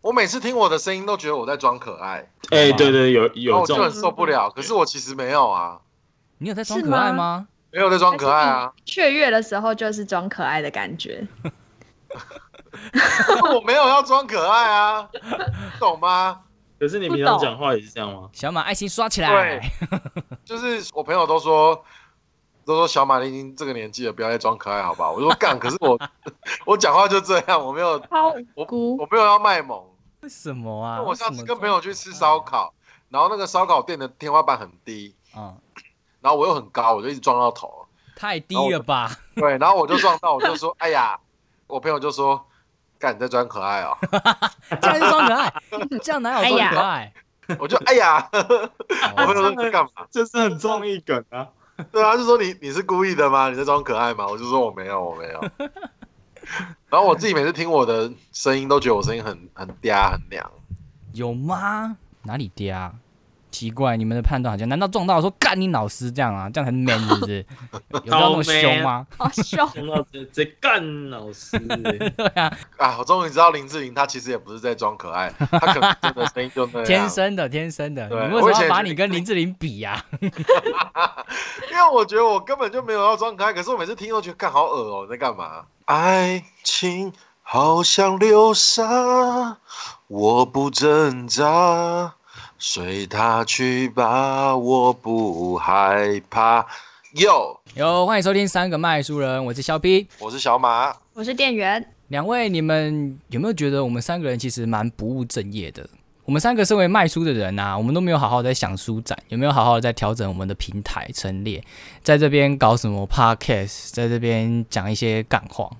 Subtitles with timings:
[0.00, 4.50] 我每次听我的声音都觉得我在装可爱，哎，对对，有有这我就很，受不了。
[4.50, 5.80] 可是我其实没有啊，
[6.38, 7.48] 你有在装可爱吗吗？
[7.72, 11.26] 没有在装可爱啊，雀跃的时候就是装可爱的感觉。
[13.54, 15.08] 我没有要装可爱啊，
[15.80, 16.42] 懂吗？
[16.78, 18.30] 可是你不平常讲话也是这样吗？
[18.32, 19.70] 小马爱心刷起来对来。
[20.44, 21.84] 就是我朋友都说，
[22.64, 25.10] 都说小马你已经这个年纪了，不要再装可爱，好吧？
[25.10, 25.98] 我说干，可是我
[26.64, 29.84] 我讲话就这样，我没有超我菇我没有要卖萌。
[30.20, 31.00] 为什么啊？
[31.02, 32.74] 我上次跟朋友去吃烧烤，
[33.08, 35.56] 然后那个烧烤店的天花板很低，嗯，
[36.20, 37.86] 然后我又很高，我就一直撞到头。
[38.16, 39.10] 太低了吧？
[39.36, 41.18] 对，然后我就撞到，我就说，哎呀，
[41.68, 42.46] 我朋友就说，
[42.98, 43.96] 干你在装可爱哦，
[44.82, 45.52] 这样就装可爱，
[46.02, 47.12] 这样哪有装可爱？
[47.60, 50.06] 我就哎呀，我朋友说你在干嘛？
[50.10, 51.48] 这是很综艺梗啊！
[51.92, 53.48] 对啊，就说你你是故意的吗？
[53.50, 54.26] 你在装可爱吗？
[54.26, 55.40] 我就说我没有，我没有。
[56.90, 60.50] 然后我自己每次听我的声音，都觉得我声音很很嗲很娘。
[61.12, 61.96] 有吗？
[62.22, 62.90] 哪里嗲？
[63.50, 66.50] 奇怪，你们的判断好像，难道撞到说干你老师这样啊？
[66.50, 67.46] 这样才是 man 是不是？
[68.04, 69.06] 有到那么凶吗？
[69.16, 76.84] 好 凶，听到这这干老师， 对啊，啊，我终于知道林志玲她其实也不是在装可爱，她可能真的声音就那样。
[76.84, 78.06] 天生的，天生的。
[78.08, 85.64] 对你为什么要把我以前也你跟林志玲比呀、因为我觉得我根本就没有要装可爱，可是我每次听都觉得干好恶哦、你在干嘛？
[85.88, 89.56] 爱情好像流沙，
[90.06, 92.12] 我不挣扎，
[92.58, 96.66] 随它去吧，我不害怕。
[97.14, 100.06] 哟，哟，欢迎收听三个卖书人，我是肖 P。
[100.18, 105.88] 我是小马，我是店员，两位，你们有没有觉得我们三个人其实蛮不务正业的？
[106.28, 111.64] 我们三个身为卖书的人呐、我们都没有好好在想书展，有没有好好的在调整我们的平台陈列，
[112.02, 115.70] 在这边搞什么 podcast，在这边讲一些干话，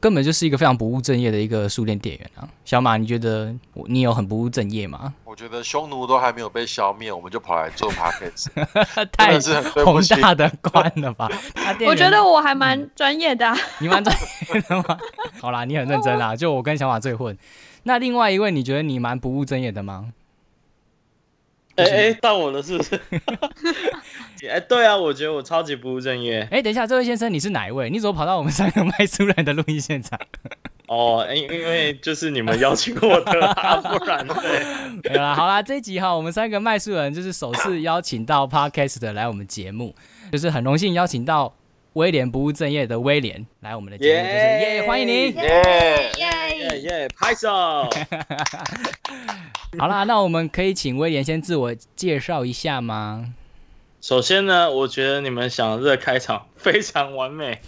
[0.00, 2.48] 根本就是一个非常不务正业的一个书店店员啊。
[2.64, 5.12] 小马，你觉得我你有很不务正业吗？
[5.26, 8.46] 我觉得匈奴都还没有被消灭，我们就跑来做 podcast，
[9.12, 10.22] 太的是很。
[10.22, 11.30] 大的观了吧？
[11.86, 13.54] 我觉得我还蛮专业的、啊。
[13.78, 14.16] 你蛮专
[14.54, 14.98] 业的吗？
[15.38, 17.36] 好啦，你很认真啦，就我跟小马最混。
[17.88, 20.12] 那另外一位，你觉得你蛮不务正业的吗？
[21.76, 23.00] 哎哎，到我了是不是？
[24.46, 27.88] 哎，对啊，我觉得我超级不务正业哎、等一下，这位先生，你是哪一位？
[27.88, 30.20] 你怎么跑到我们三个卖书人的录音现场？
[30.88, 34.34] 哦，因因为就是你们邀请我的啦，不然对。
[35.10, 39.94] 没有啦，好啦，这一集哈，我们三个卖书人就是首次邀请到 Podcast 的来我们节目，
[40.30, 41.54] 就是很荣幸邀请到
[41.94, 45.34] 威廉不务正业的威廉来我们的节目，就是欢迎您。
[45.34, 46.12] 耶！
[46.18, 47.08] 耶耶！
[47.16, 47.48] 拍手！
[49.78, 53.34] 好啦，那我们可以请威廉先自我介绍一下吗？
[54.00, 57.58] 首先呢，我觉得你们想的这个开场非常完美。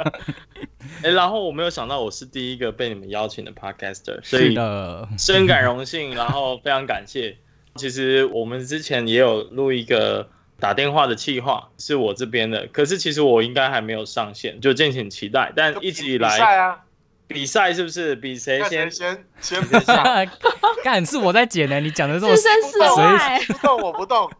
[1.02, 7.36] 哎、然后我没有想到我是第一个被你们邀请的 podcaster，所是以的，深感荣幸，然后非常感谢。
[7.76, 10.28] 其实我们之前也有录一个
[10.60, 15.52] 打电话的企划，是我这边的，可是其实我应该还没有上线，就敬请期待。
[15.54, 16.80] 但一直以比来赛啊，
[17.26, 18.14] 比赛是不是？
[18.16, 18.90] 比谁看先？
[18.90, 20.28] 先先比赛，
[20.82, 24.30] 干是我在剪呢，你讲的这么置身事外，不动我不动。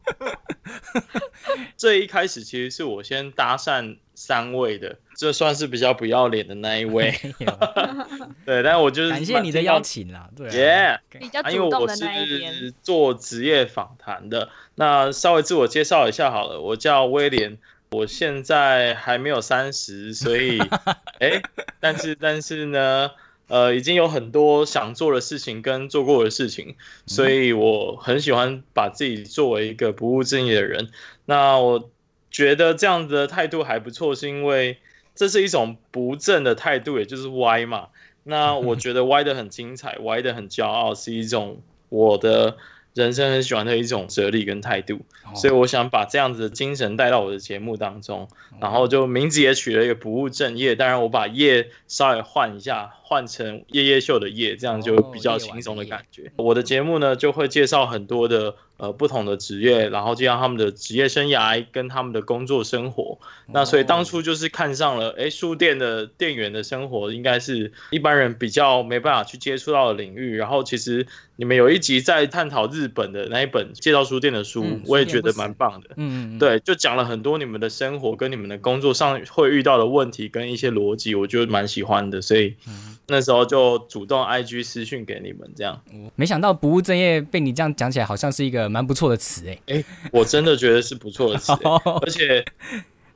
[1.77, 7.13] 这一开始其实是我先搭讪三位的，这算是比较不要脸的那一位。
[8.47, 11.01] 对，但我就是感谢你的邀请啦，对、啊，耶。
[11.21, 12.55] 比较啊，因为我主动的那一边。
[12.55, 17.59] 是做职业访谈的，那稍微自我介绍一下好了，我叫威廉，
[17.91, 20.59] 我现在还没有三十，所以，
[21.19, 21.43] 哎、
[21.81, 23.11] 但是但是呢，
[23.49, 26.77] 呃，已经有很多想做的事情跟做过的事情，
[27.07, 30.91] 所以我很喜欢把自己作为一个不务正业的人。
[31.27, 31.91] 那我
[32.35, 34.79] 觉得这样子的态度还不错，是因为
[35.15, 37.91] 这是一种不正的态度，也就是歪嘛。
[38.25, 42.57] 那我觉得 歪的很精彩，歪的很骄傲，是一种我的
[42.93, 45.37] 人生很喜欢的一种哲理跟态度，哦。
[45.37, 48.29] 所以我想把这样子的精神带到我的节目当中，
[48.61, 56.33] 然后就名字也取了一个不务正业，当然我把业稍微换一下，换成夜夜秀的夜，这样就比较轻松的感觉。
[56.35, 63.21] 我的节目呢就会介绍很多的呃不同的职业，然后介绍他们的职业生涯跟他们的工作生活。
[63.47, 70.37] 那所以当初就是看上了，哎，书店的店员的生活应该是一般人比较没办法去接触到的领域。
[70.37, 71.07] 然后其实
[71.37, 75.91] 你们有一集在探讨日本的那一本介绍书店的书，嗯我也觉得蛮棒的。
[75.97, 85.81] 嗯，嗯，对，就讲了很多你们的生活跟你们的工作上会遇到的问题跟一些逻辑，我就蛮喜欢的，所以嗯那时候就主动 IG 私讯给你们，这样。
[86.17, 89.85] 没想到不务正业被你这样讲起来，好像是一个蛮不错的词哎。
[90.11, 91.59] 我真的觉得是不错的词、欸。
[92.03, 92.45] 而且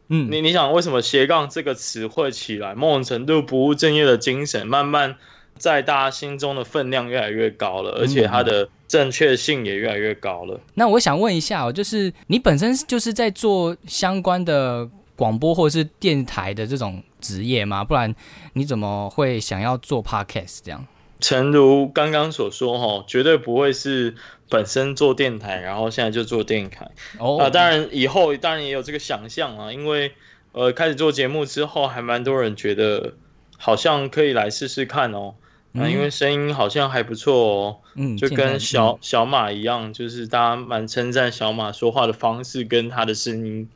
[0.08, 5.16] 嗯，你你想为什么斜杠这个词汇起来，某种程度不务正业的精神慢慢
[5.56, 10.60] 在大家心中的分量越来越高了，而且它的正确性也越来越高了。
[10.74, 17.84] 那我想问一下哦，就是你本身就是在做相关的广播或者是电台的这种职业吗？
[17.84, 18.14] 不然
[18.54, 20.86] 你怎么会想要做 podcast 这样？
[21.20, 24.14] 诚如刚刚所说，哈，绝对不会是
[24.48, 27.50] 本身做电台，然后现在就做电台哦啊。
[27.50, 30.12] 当然，以后当然也有这个想象啊，因为
[30.52, 33.14] 呃，开始做节目之后，还蛮多人觉得
[33.56, 35.34] 好像可以来试试看哦。
[35.74, 43.68] 啊，嗯因为声音好像还不错哦，嗯，就跟小小马一样，就是大家蛮称赞小马说话的方式跟他的声音。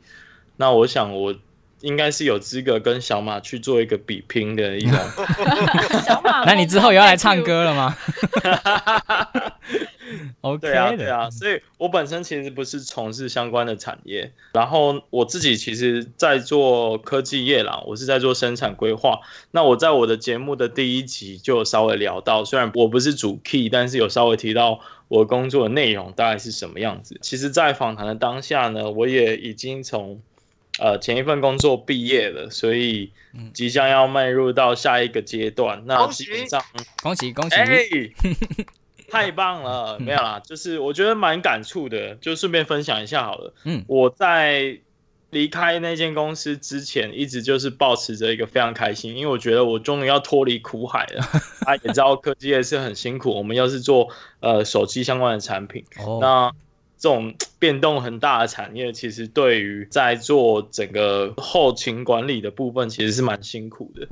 [0.55, 1.35] 那我想我
[1.83, 4.97] 应该是有资格跟小马去做一个比拼的一种。
[6.03, 7.43] 小马，那你之后也要来唱？
[7.43, 7.97] 歌了吗？
[10.41, 19.19] OK 对啊，对啊，所以我本身其实不是从事相关的产业，然后我自己其实在做科技业啦，我是在做生产规划。
[19.51, 27.17] 那我在我的节目的第一集就有稍微聊到，虽然我不是主 key，但是有稍微提到我工作的内容大概是什么样子。
[27.21, 30.21] 其实，在访谈的当下呢，我也已经从
[30.79, 33.11] 呃前一份工作毕业了，所以
[33.53, 35.83] 即将要迈入到下一个阶段。
[35.85, 36.63] 那恭喜基本上。
[37.01, 37.55] 恭喜恭喜！
[37.55, 37.67] 哎、
[39.09, 39.99] 太棒了！
[39.99, 43.53] 没有啦，就是我觉得蛮感触的，就顺便分享一下好了。
[43.65, 44.79] 嗯我在
[45.29, 51.23] 离开那间公司之前，一直就是保持着一个非常开心，因为我觉得我终于要脱离苦海了。
[51.65, 54.09] 啊，也知道科技业是很辛苦，我们又是做
[54.39, 56.51] 呃手机相关的产品，哦，那
[57.03, 64.07] 这种变动很大的产业，其实对于在做整个后勤管理的部分，其实是蛮辛苦的。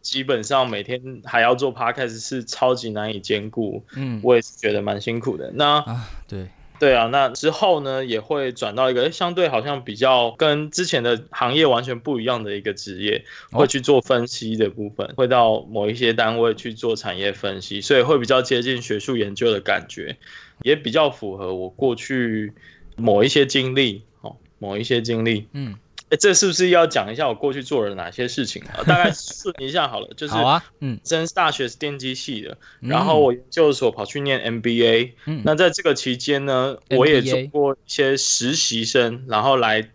[0.00, 5.52] 基本上每天还要做 podcast 是超级难以兼顾，嗯我也是觉得蛮辛苦的。
[5.52, 6.48] 那啊，对，
[6.80, 13.22] 对啊，那之后呢也会转到一个相对好像比较跟之前的行业完全不一样的一个职业，
[13.52, 20.16] 哦会去做分析的部分，会到某一些单位去做产业分析，所以会比较接近学术研究的感觉，
[20.62, 22.54] 也比较符合我过去
[22.96, 25.46] 某一些经历哦，某一些经历。
[25.52, 25.76] 嗯，
[26.10, 28.82] 哎，这是不是要讲一下我过去做了哪些事情啊？
[28.86, 39.88] 大概顺一下好了，就是好啊，嗯，真大学是电机系的，嗯然后我研究所跑去念 MBA，、嗯那在这个期间呢，我也做过一些实习生，然后来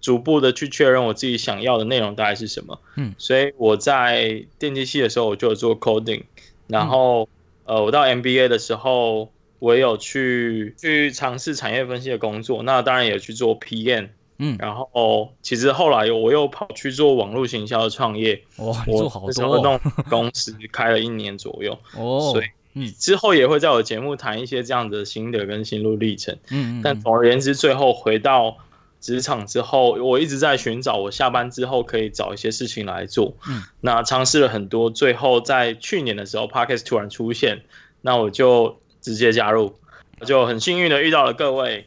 [0.00, 2.80] 逐步的去确认我自己想要的内容大概是什么。
[2.96, 6.24] 嗯所以我在电机系的时候我就有做 coding，
[6.66, 7.28] 然后、
[7.64, 9.30] 呃，我到 MBA 的时候，
[9.60, 14.08] 我有去去尝试产业分析的工作，那当然也去做 PM。
[14.42, 26.34] 嗯然后其实后来我又跑去做网络行销的创业，哇，你我做好那时候多哦弄公司开了一年左右， 哦，所以嗯之后也会在我节目谈一些这样的心得跟心路历程。
[26.50, 28.56] 嗯嗯，嗯但总而言之，最后回到
[29.00, 33.34] 职场之后，我一直在寻找我下班之后可以找一些事情来做。
[33.48, 37.62] 嗯，那尝试了很多，最后在去年的时候 p o d c a s t 突然出现，
[38.02, 39.74] 那我就直接加入，
[40.20, 41.86] 我就很幸运的遇到了各位。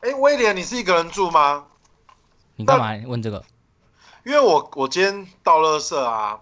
[0.00, 1.66] 哎，威廉，你是一个人住吗？
[2.56, 3.42] 你干嘛问这个？
[4.24, 6.40] 因为我我今天到垃圾啊，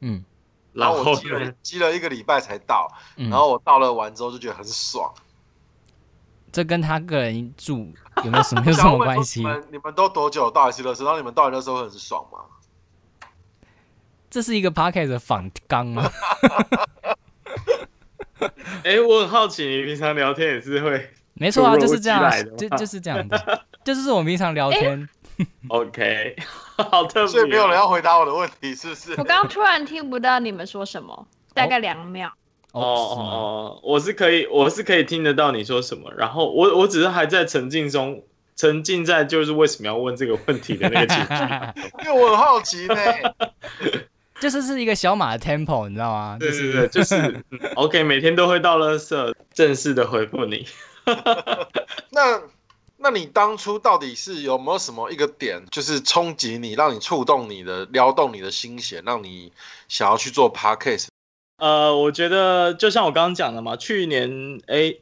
[0.00, 0.24] 嗯
[0.72, 5.14] 然后我积了积了一个礼拜才到，嗯，然后我到了完之后就觉得很爽。
[6.50, 7.92] 这跟他个人住
[8.24, 9.46] 有没有什么有什么关系 你？
[9.46, 11.04] 们你们都多久到一次垃圾？
[11.04, 12.38] 然后你们到的时候很爽吗？
[14.30, 16.10] 这是一个 podcast 的反纲吗？
[18.82, 25.08] 哎、我很好奇，你平常聊天也是会没错啊，就是这样就就是这样的，就是我们平常聊天。
[25.68, 26.36] OK，
[26.76, 29.24] 好特别哦、所以没有人要回答我的问题，是不是我？
[29.24, 32.28] 刚刚突然听不到你们说什么，大概两秒。
[32.72, 38.22] 哦哦哦，我是可以，我是可以听得到你说什么，然后我我只是还在沉浸中，
[38.56, 41.42] 沉浸在就是为什么要问这个问题的那个情绪。
[42.04, 42.94] 因为我很好奇呢。
[44.40, 46.36] 就是是一个小马的 tempo，你知道吗？
[46.40, 47.16] 就对对对，就是
[47.50, 50.66] 嗯 OK，每天都会到垃圾，正式的回复你。
[52.10, 52.40] 那
[53.04, 59.52] 那你当初到底是有没有什么一个点，就是冲击你，让你触动你的，撩动你的心弦，让你
[59.88, 61.08] 想要去做 podcast？
[61.58, 64.94] 呃，我觉得就像我刚刚讲的嘛，去年哎，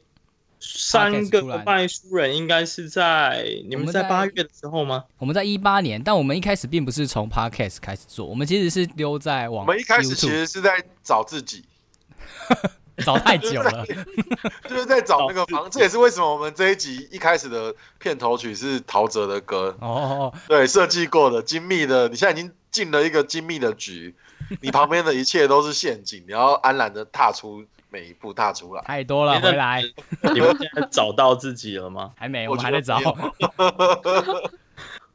[0.59, 5.05] 三个卖书人应该是在你们在在八月的时候吗？
[5.17, 11.63] 我们在一八年，但我们一开始并不是从 podcast 开始做，我们其实是丢在网，我们一开始其实是在找自己，
[13.03, 13.85] 找太久了，
[14.69, 15.69] 就是在找那个房。
[15.71, 22.07] 这也是为什么我们这一集一开始的片头曲是陶喆的歌，哦，对，设计过的精密的。
[22.09, 24.13] 你现在已经进了一个精密的局，
[24.61, 28.81] 你旁边的一切都是陷阱，你要安然的踏出每一步，踏出来。
[28.83, 29.81] 太多了，回来
[30.33, 32.11] 你们现在找到自己了吗？
[32.15, 32.99] 还没，我我们还在找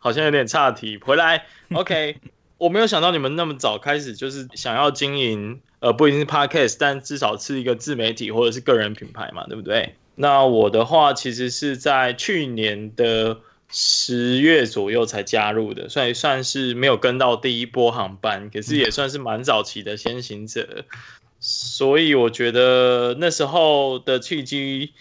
[0.01, 1.45] 好像有点岔题，回来。
[1.75, 2.17] OK，
[2.59, 9.95] 我没有想到你们那么早开始就是想要经营，呃，不一定是 podcast，但至少是一个自媒体或者是个人品牌嘛，对不对？
[10.17, 13.39] 那我的话其实是在去年的
[13.71, 20.85] 十月左右才加入的，所以算是没有跟到第一波航班，可是也算是蛮早期的先行者。
[21.39, 24.93] 所以我觉得那时候的契机，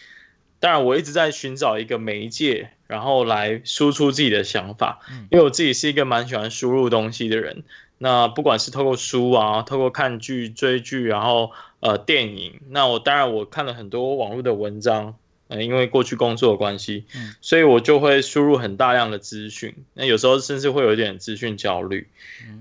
[0.59, 4.99] 当然我一直在寻找一个媒介，然后来输出自己的想法，
[5.29, 7.63] 因为我自己是一个蛮喜欢输入东西的人。
[7.99, 15.15] 那不管是透过书啊，透过看剧、追剧，然后呃电影，那我当然我看了很多网络的文章。
[15.47, 17.05] 呃，因为过去工作的关系，
[17.41, 22.07] 所以我就会输入很大量的资讯，那有时候甚至会有一点资讯焦虑。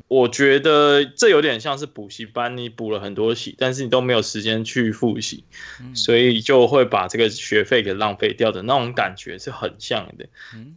[0.09, 5.45] 我觉得这有点像是补习班，你补了很多习，但是你都没有时间去复习，
[5.95, 10.27] 所以就会把这个学费给浪费掉的那种感觉是很像的。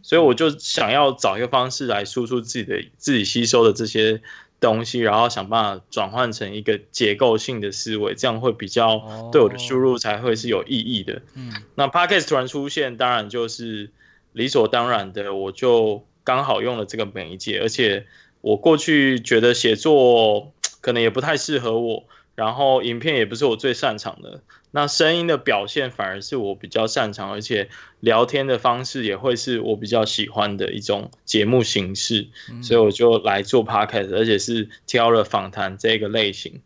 [0.02, 4.20] 所以我就想要找一个方式来输出自己的自己吸收的这些。
[4.60, 11.22] 东西，然后想办法转换成一个结构性的思维，这样会比较对我的输入才会是有意义的。
[11.34, 13.90] 嗯，那 podcast 突然出现，当然就是
[14.32, 18.06] 理所当然的，我就刚好用了这个媒介，而且
[18.42, 20.52] 我过去觉得写作
[20.82, 22.04] 可能也不太适合我，
[22.40, 24.40] 然后影片也不是我最擅长的。
[24.70, 27.68] 那声音的表现反而是我比较擅长，而且
[28.00, 32.28] 聊天的方式也会是我比较喜欢的一种节目形式，
[32.62, 36.62] 所以我就来做 podcast，而且是挑了访谈这个类型。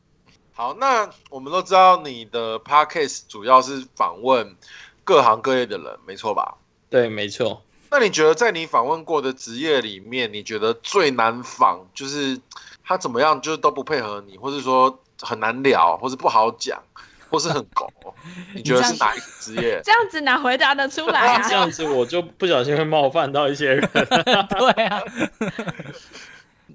[0.52, 4.54] 好，那我们都知道你的 podcast 主要是访问
[5.02, 6.58] 各行各业的人，没错吧？
[6.88, 7.64] 对，没错。
[7.90, 12.38] 那你觉得在你访问过的职业里面，你觉得最难访就是
[12.84, 16.82] 他怎么样，就是都不配合你，或者说很难聊，或是不好讲？
[17.30, 17.90] 或是很狗，
[18.54, 19.80] 你觉得是哪一个职业？
[19.82, 21.42] 这样子哪回答得出来啊？
[21.48, 23.90] 这样子我就不小心会冒犯到一些人。
[23.90, 25.02] 对啊。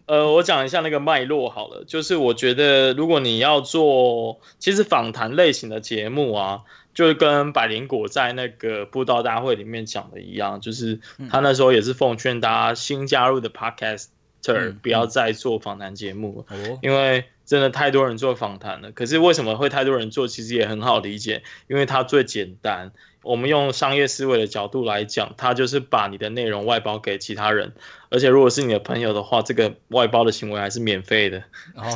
[0.05, 11.00] 呃，我讲一下那个脉络好了，就是我觉得如果你要做，其实访谈类型的节目啊，就是跟百灵果在那个布道大会里面讲的一样，就是
[11.31, 16.46] 他那时候也是奉劝大家新加入的 podcaster 不要再做访谈节目，
[16.81, 17.24] 因为。
[17.50, 20.27] 真的太多人做访谈了，可是为什么会太多人做？
[20.27, 22.91] 其实也很好理解，因为它最简单。
[23.24, 27.74] 我们用商业思维的角度来讲，它就是把你的内容外包给其他人，
[28.10, 31.41] 而且如果是你的朋友的话，这个外包的行为还是免费的，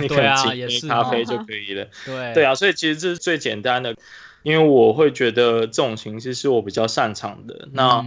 [0.02, 1.88] 你可能请杯咖啡就可以了。
[2.04, 3.96] 对对啊，所以其实这是最简单的，
[4.42, 7.70] 因为我会觉得这种形式是我比较擅长的。
[7.74, 8.04] 那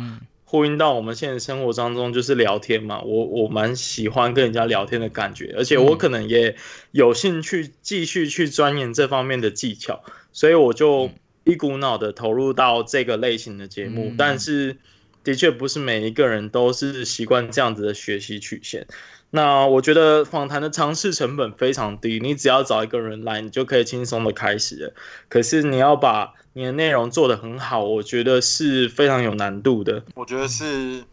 [0.48, 6.54] 呼应到我们现在生活当中就是聊天嘛，我我蛮喜欢跟人家聊天的感觉，而且我可能也
[6.92, 11.10] 有兴趣继续去钻研这方面的技巧，所以我就
[11.42, 14.14] 一股脑的投入到这个类型的节目。
[14.16, 14.76] 但是
[15.24, 18.86] 的确不是每一个人都是习惯这样子的学习曲线。
[19.30, 24.94] 那我觉得访谈的尝试成本非常低，你只要找一个人来，你就可以轻松的开始了。
[25.28, 30.02] 可是你要把你的内容做得很好，我觉得是非常有难度的。
[30.14, 31.04] 我觉得是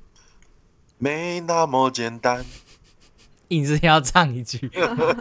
[0.97, 2.45] 没那么简单。
[3.49, 4.71] 硬是要唱一句，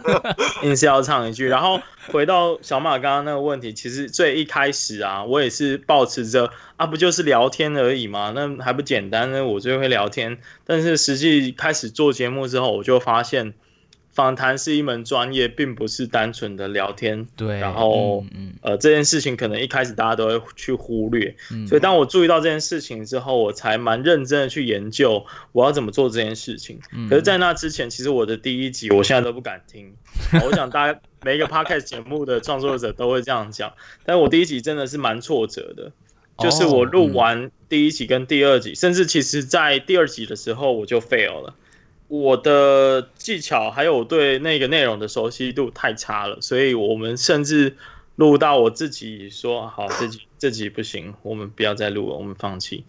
[0.63, 1.49] 硬是要唱一句。
[1.49, 9.43] 然后回到小马刚刚那个问题，其实最一开始啊，我也是保持着啊，不就是聊天而已嘛，那还不简单呢？
[9.43, 13.53] 我最会聊天，但是实际开始做节目之后，我就发现。
[14.13, 17.27] 访谈是一门专业，并不是单纯的聊天。
[17.35, 18.23] 对，然后，
[18.61, 21.35] 呃，这件事情可能一开始大家都会去忽略。
[21.67, 26.79] 所以，当我注意到这件事情之后，我才蛮认真的去研究我要怎么做这件事情。
[27.09, 29.93] 可是，在那之前，其实我的第一集我现在都不敢听。
[30.45, 33.73] 我想，大家每一个 podcast 节目的创作者都会这样讲。
[34.05, 35.91] 但我第一集真的是蛮挫折的，
[36.37, 41.55] 就是我录完第一集跟第二集，甚至其实在第二集的时候我就 fail 了。
[42.13, 47.75] 我的技巧还有对那个内容的熟悉度太差了，所以我们甚至
[48.17, 52.83] 录到我自己说好，自己这集不行，我们不要再录了，我们放弃。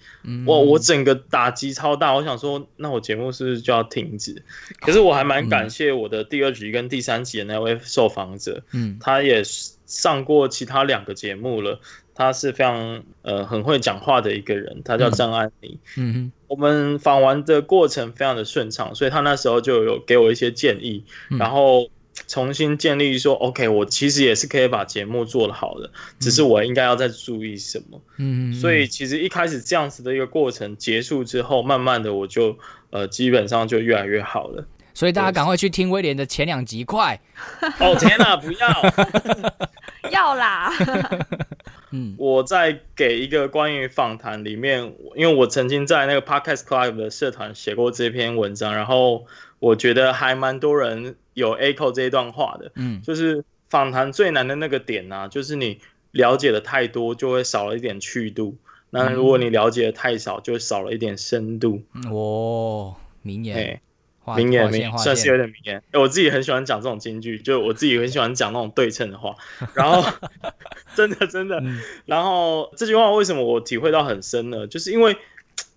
[0.44, 4.42] 我我整个打击超大，我想说，那我节目是不是就要停止？
[4.80, 9.40] 可是我还蛮感谢我的第二集跟第三集的那位受访者，嗯，他也
[9.87, 11.78] 上过其他两个节目了。
[12.12, 15.78] 他是非常呃很会讲话的一个人，他叫张安妮。
[15.96, 21.04] 嗯哼，我们访完的过程非常的顺畅，所以他那时候就有给我一些建议，
[21.38, 21.88] 然后
[22.26, 28.00] 重新建立说，OK，我其实也是可以把节目做得好的，只是我应该要再注意什么。
[28.18, 32.59] 嗯，所以其实一开始这样子的一个过程结束之后，慢慢的我就
[32.90, 34.66] 呃基本上就越来越好了。
[34.97, 37.21] 所以大家赶快去听威廉的前两集，快！
[37.80, 38.68] 哦天哪，不要，
[40.12, 40.73] 要啦！
[41.90, 49.26] 嗯，我在给一个关于访谈里面，因为我曾经在那个 Podcast Club 的社团写过这篇文章，然后
[49.59, 55.81] 我觉得还蛮多人有 echo 这一段话的，嗯就是访谈最难的那个点啊，就是你
[56.12, 58.57] 了解的太多，就会少了一点趣度。
[58.91, 61.83] 那如果你了解的太少，就少了一点深度。
[61.95, 63.81] 嗯哦，名哎、言，
[64.21, 65.83] 划名言名算是有点名言。
[65.91, 69.35] 哎我自己很喜欢讲这种金句，就我自己很喜欢讲那种对称的话。
[69.75, 70.09] 然后
[70.95, 74.69] 真的真的，嗯然后这句话为什么我体会到很深呢？
[74.69, 75.17] 就是因为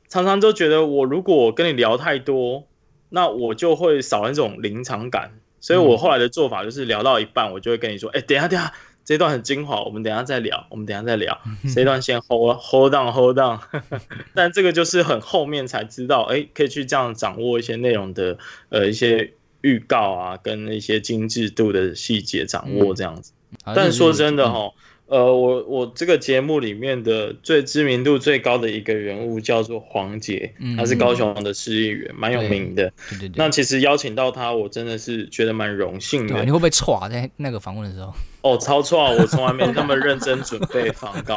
[0.07, 2.67] 常常都觉得我如果跟你聊太多，
[3.09, 5.31] 那我就会少了一种临场感。
[5.59, 8.73] 所以我后来的做法就是聊到一半，我就会跟你说：“哎、等一下等一下，
[9.03, 11.39] 这一段很精华，我们等一下再聊，我们等一下再聊。
[11.73, 13.59] 这一段先 hold hold on hold on。
[14.35, 18.37] 但这个就是很后面才知道，哎、可以去这样掌握一些内容的
[18.69, 23.31] 呃一些预告啊，跟一些精致度的细节掌握这样子。
[23.75, 24.71] 但说真的嗯哈，
[25.07, 32.91] 呃，我我这个节目里面的最知名度最高的一个人物叫做黄杰，嗯他是高雄的市议员，蛮有名的。
[33.09, 36.51] 对对对，那其实邀请到他，我真的是觉得蛮荣幸的你。
[36.51, 38.13] 会不会歘在那个访问的时候？
[38.41, 39.11] 哦，超错啊！
[39.11, 41.35] 我从来没那么认真准备访稿，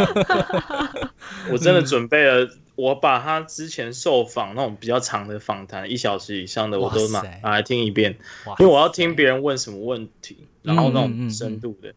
[1.50, 2.48] 我真的准备了。
[2.76, 8.16] 我把他之前受访那种比较长的访谈，一小时以上的，我都拿拿来听一遍。
[8.58, 11.92] 因为我要听别人问什么问题，然后那种深度的，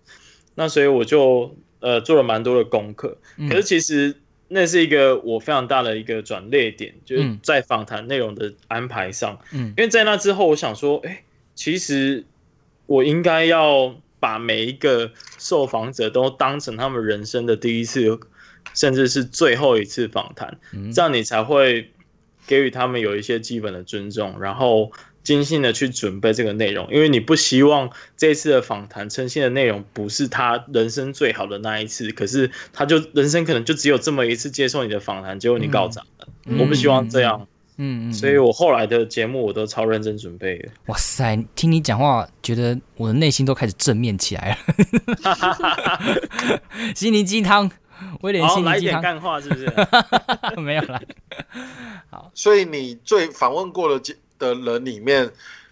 [0.56, 3.18] 那所以我就呃做了蛮多的功课。
[3.38, 4.16] 嗯可是其实
[4.48, 11.24] 那是一个我非常大的一个转捩点，就是嗯在访谈内容的安排上，嗯因为在那之后，我想说，哎、
[11.56, 12.24] 其实
[12.86, 18.20] 我应该要把每一个受访者都当成他们人生的第一次，
[18.76, 20.60] 甚至是最后一次访谈。
[20.72, 21.90] 嗯这样你才会
[22.46, 24.92] 给予他们有一些基本的尊重，然后
[25.24, 40.70] 精心的去准备这个内容，因为你不希望这次的访谈呈现的内容不是他人生最好的那一次，可是他就人生可能就只有这么一次接受你的访谈，结果你搞砸了，嗯我不希望这样，嗯嗯，所以我后来的节目我都超认真准备的。
[40.88, 44.58] 哇塞，听你讲话，觉得我的内心都开始正面起来了。
[46.94, 47.72] 心灵鸡汤，
[48.22, 49.72] 威廉好，来点心灵鸡汤干话是不是？
[50.62, 51.02] 没有啦。
[52.36, 55.32] 所以你最访问过的节的人里面，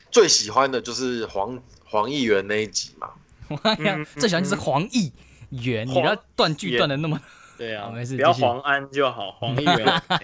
[0.10, 3.10] 最喜欢的就是黄黄议员那一集嘛？
[3.50, 5.12] 我 看最喜欢就是黄议
[5.50, 7.20] 员，你不要断句断的那么，
[7.58, 9.86] 对啊没，事不要黄安就好，黄议员。
[10.08, 10.20] 哎、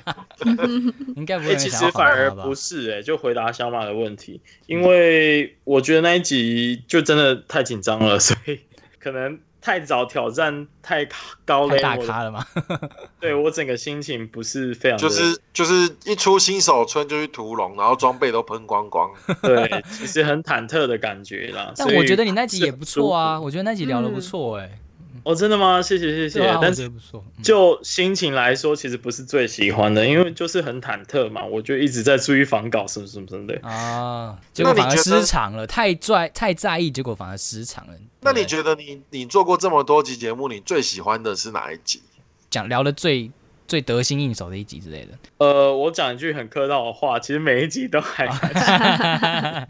[1.16, 8.60] 应该不会其实反而不是哎、就回答小马的问题，因为我觉得那一集就真的太紧张了，所以
[9.00, 11.06] 可能太早挑战太
[11.46, 12.46] 高太了，太大咖了嘛。
[13.20, 19.10] 对我整个心情不是非常就是就是一出新手村就去屠龙，然后装备都喷光光。
[19.42, 21.74] 对，其实很忐忑的感觉啦。
[21.78, 23.40] 但我觉得你那集也不错啊。
[23.42, 24.80] 我觉得那集聊的不错哎、
[25.28, 25.82] 哦，真的吗？
[25.82, 26.48] 谢谢谢谢。
[26.48, 27.24] 啊，但是不错。
[27.38, 33.60] 嗯就心情来说，其实不是最喜欢的，因为就是很忐忑嘛，我就一直在注意防稿什么什么什么的。
[33.62, 37.94] 啊，结果反而那你失常了，太在太在意，结果反而失常了。
[38.22, 42.02] 那你觉得你你做过这么多集节目，你最喜欢的是哪一集？
[42.50, 43.30] 讲聊的最
[43.68, 45.12] 最得心应手的一集之类的？
[45.38, 48.26] 呃，我讲一句很客套的话，其实每一集都还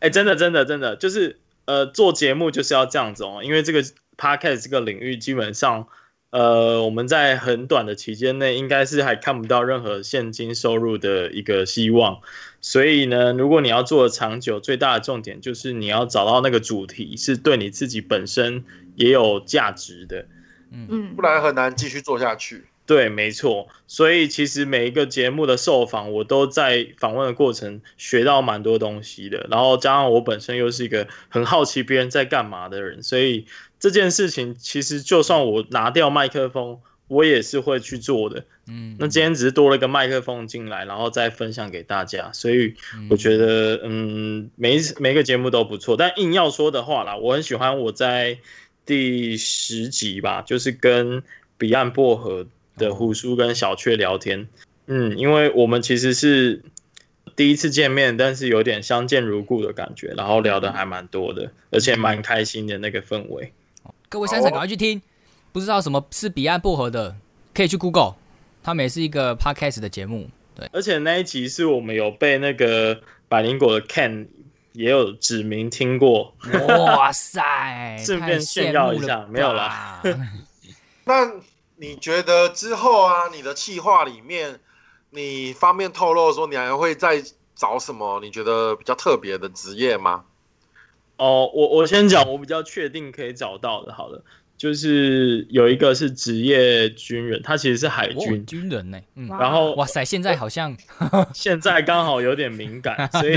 [0.00, 3.82] 哎、真的，真的，真的，就是呃，做节目就是要这样子哦，因为这个
[4.16, 5.86] podcast 这个领域基本上，
[6.30, 12.20] 呃，我们在很短的期间内，应该是还看不到任何现金收入的一个希望。
[12.60, 18.64] 所以呢，如果你要做的长久，最大的重点就是你要找到那个主题是对你自己本身
[18.96, 20.26] 也有价值的。
[20.70, 22.64] 嗯不，然很难继续做下去。
[22.84, 23.68] 对，没错。
[23.86, 29.46] 所以其实每一个节目的受访，我都在访问的过程学到蛮多东西的。
[29.50, 33.46] 然后加上我本身又是一个很好奇别人在干嘛的人，所以
[33.78, 38.44] 这件事情其实就算我拿掉麦克风，我也是会去做的。
[38.66, 42.30] 嗯，那今天只是多了一个麦克风进来，然后再分享给大家。
[42.32, 42.74] 所以
[43.10, 45.96] 我觉得，嗯，每一次每个节目都不错。
[45.96, 48.38] 但硬要说的话啦，我很喜欢我在
[48.84, 51.22] 第十集吧，就是跟
[51.58, 52.46] 彼岸薄荷
[52.82, 54.48] 的胡叔跟小雀聊天。
[54.86, 56.62] 嗯，因为我们其实是
[57.36, 63.52] 第一次见面，但是有点相见如故的感觉，然后聊的还蛮多的，而且蛮开心的那个氛围。
[64.08, 65.00] 各位三婶赶快去听，
[65.52, 67.16] 不知道什么是彼岸薄荷的，
[67.54, 68.16] 可以去 Google，
[68.62, 70.28] 他们也是一个 podcast 的节目。
[70.54, 74.26] 对，而且那一集是我们有被那个百灵果的 Ken
[74.72, 76.34] 也有指名听过，
[76.76, 80.02] 哇塞， 顺便炫耀一下没有啦？
[81.04, 81.32] 那
[81.82, 84.60] 你觉得之后啊，你的企划里面，
[85.10, 87.24] 你方便透露说你还会再
[87.56, 90.24] 找什么你觉得比较特别的职业吗？
[91.16, 94.22] 哦，我我先讲我比较确定可以找到的，好了，
[94.62, 100.76] 就是有一个是职业军人，他其实是海哦军，军人呢，嗯，然后哇塞，现在好像
[101.34, 103.36] 现在刚好有点敏感， 所以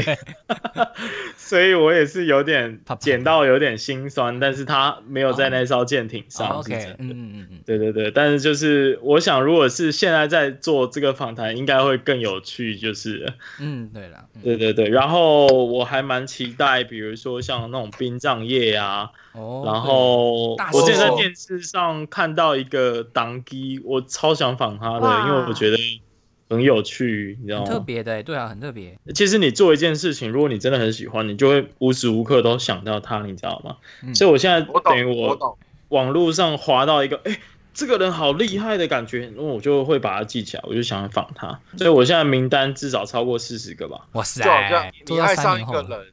[1.35, 6.47] 所以我也是有点捡到有点心酸，但是他没有在那艘舰艇上。
[6.47, 13.33] 哦 OK，嗯嗯嗯嗯，对对对，但是就是我想，如果是现在在做这个访谈，应该会更有趣，就是。
[13.59, 14.43] 嗯，对了，嗯。
[14.43, 14.89] 对对对。
[14.89, 25.77] 然后我还蛮期待，比如说像那种殡葬业啊，哦，然后我现在事电视上看到一个当机，我超想访他的，因为我觉得
[26.49, 27.65] 很有趣，你知道吗？
[27.65, 33.77] 特别的，对啊，很特别，其实你做一件事情，如果你真的很喜欢，你就会无时无刻都想到他，你知道吗？
[34.03, 35.57] 嗯所以我现在我等于，我我懂。
[35.89, 37.39] 网络上滑到一个，哎、
[37.73, 41.59] 这个人好厉害的感觉，那我就会把他记起来，我就想访他。
[41.77, 44.07] 所以我现在名单至少超过四十个吧。
[44.13, 46.05] 哇塞就好像，你爱上一个人，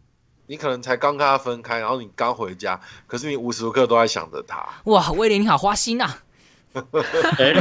[0.53, 4.63] 你可能才刚跟他分开，然后你刚回家，可是你无时无刻都在想着他。
[4.85, 6.19] 哇，威廉你好花心啊，
[7.39, 7.55] 哎、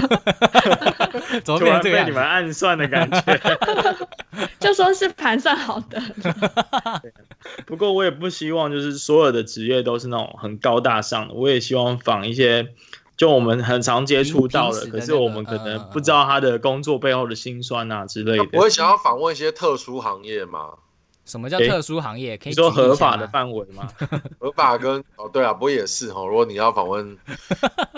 [1.40, 2.20] 怎么被你们变成这个样子？
[2.20, 3.18] 暗算的感觉。
[4.60, 6.02] 就说是盘算好的，
[7.66, 12.74] 不过我也不希望就是所有的职业都是那种很高大上的，我也希望仿一些
[13.16, 18.44] 就我们很常接触到的，可是我们可能不知道他的工作背后的辛酸啊之类的。
[18.44, 20.72] 他不会想要访问一些特殊行业吗？
[21.26, 22.38] 什么叫特殊行业？
[22.38, 23.88] 可以你说合法的吗范围吗？
[24.40, 26.26] 合法跟哦，对啊，不过也是哦。
[26.28, 27.18] 如果你要访问，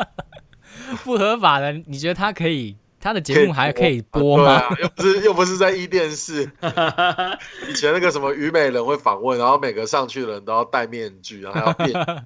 [1.04, 2.76] 不合法的，你觉得他可以？
[3.00, 4.46] 他的节目还可以播吗？
[4.46, 6.44] 对啊，又不是又不是在一电视。
[7.70, 12.26] 以前那个什么虞美人会访问，然后每个上去的人都要戴面具，然后还要变。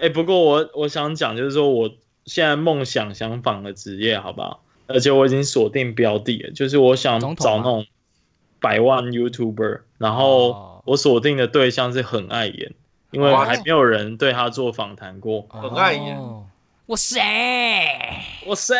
[0.00, 1.90] 哎、不过我我想讲，就是说我
[2.24, 4.62] 现在梦想想访的职业，好不好？
[4.86, 7.86] 而且我已经锁定标的了，就是我想找那种
[8.60, 12.72] 百万 YouTuber，然后哦我锁定的对象是很爱演，
[13.10, 15.46] 因为哇还没有人对他做访谈过。
[15.48, 16.46] 很爱演哦
[16.86, 17.20] 哇塞！
[18.46, 18.74] 哇塞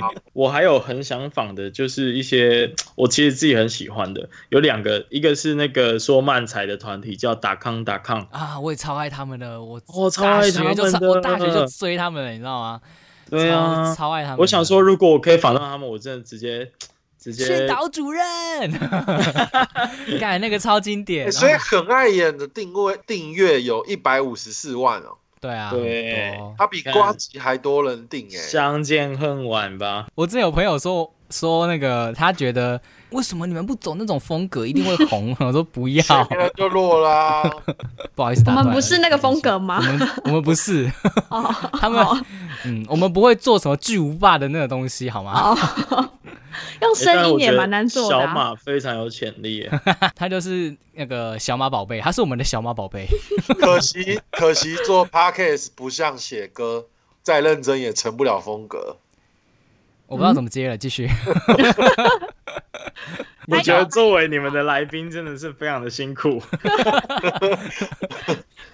[0.00, 0.12] 好！
[0.32, 12.80] 我还有很想访的，就是一些我其实自己很喜欢的，有两个，一个是那个说漫才的团体叫达康达康，啊，我也超爱他们的，我我超大爱他们我大学就追他们了，你知道吗？
[13.28, 14.38] 对啊超，超爱他们。
[14.38, 16.70] 我想说，如果我可以访到他们，我真的直接
[17.20, 18.24] 直接训导主任，
[20.18, 21.26] 看那个超经典。
[21.26, 28.36] 欸所以很爱演的订位订阅有一百五十四万哦，对啊，对他比瓜吉还多人订哎。
[28.38, 30.06] 相见恨晚吧。
[30.14, 35.34] 我之前有朋友说说那个，他觉得为什么你们不走那种风格，一定会红。
[35.40, 36.02] 我说不要，
[36.56, 37.42] 就落啦，
[38.14, 39.82] 不好意思我们不是那个风格吗我？
[39.82, 40.90] 们我们不是，
[41.30, 42.04] 哦，他们
[42.64, 45.32] 嗯，我们不会做什么巨无霸的那个东西，好吗？
[45.32, 46.10] 哦，
[46.82, 48.34] 用声音也蛮难做的小啊。
[48.34, 49.68] 马非常有潜力，
[50.14, 53.06] 他就是那个小马宝贝，他是我们的小马宝贝。
[53.60, 56.86] 可惜可惜做 podcast 不像写歌，
[57.22, 58.96] 再认真也成不了风格。
[60.10, 61.08] 我不知道怎么接了，继续。
[63.46, 66.42] 我觉得作为你们的来宾真的是非常的辛苦。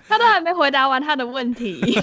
[0.08, 2.00] 他都还没回答完他的问题。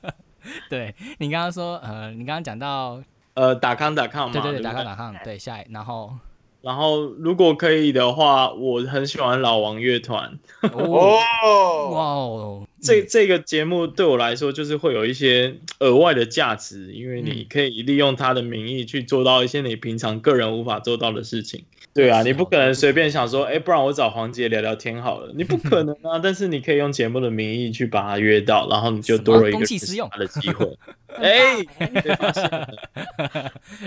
[0.70, 3.02] 对你刚刚说，呃，你刚刚讲到，
[3.34, 6.14] 呃，打康打康嘛，对对对，打康打康，对，下一，然后
[6.62, 10.38] 然后如果可以的话，我很喜欢老王乐团。
[10.72, 21.64] 哦，哇哦，哦，这这个节目对我来说，就是会有一些额外的价值，因为你可以利用他的名义去做到一些你平常个人无法做到的事情。
[21.92, 26.20] 对啊，你不可能随便想说，哎，不然我找黄杰聊聊天好了，你不可能啊。
[26.22, 30.78] 但是你可以用节目的名义去把他约到，然后你就多了一个公器私用认识他的机会。
[31.16, 31.56] 哎，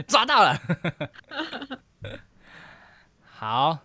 [0.05, 0.59] 抓到了。
[3.45, 3.77] 好，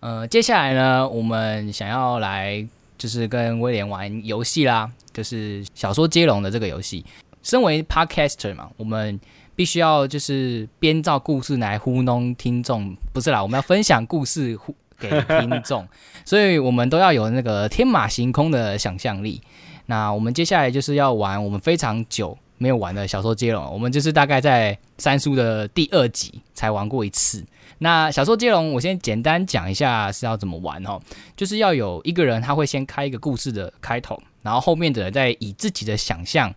[0.00, 2.66] 呃，接下来呢，我们想要来
[2.98, 7.04] 就是跟威廉玩游戏啦，就是小说接龙的这个游戏。
[7.40, 9.20] 身为 podcaster 嘛，我们
[9.54, 15.86] 必须要就是编造故事来糊弄听众，不是啦，我们要分享故事糊给听众，
[16.26, 19.40] 所以我们都要有那个天马行空的想象力。
[19.86, 27.44] 那我们接下来就是要玩我们非常久没有玩的小说接龙，我们就是大概在三叔的第二集才玩过一次。
[27.78, 31.00] 那小说接龙，我先简单讲一下是要怎么玩哦，
[31.36, 36.54] 就是要有一个人他会先开一个故事的开头，然后后面的人再以自己的想象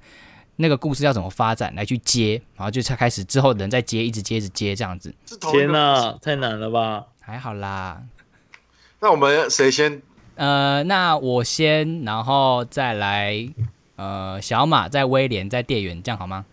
[0.55, 5.13] 那个故事要怎么发展来去接，然后就才开始之后的人再接，一直接，一直接这样子，
[5.51, 7.05] 天哪，太难了吧？
[7.19, 8.01] 还好啦。
[9.01, 10.01] 那我们谁先？
[10.35, 13.47] 呃，那我先，然后再来，
[13.97, 16.45] 呃，小马，再威廉，再店员，这样好吗？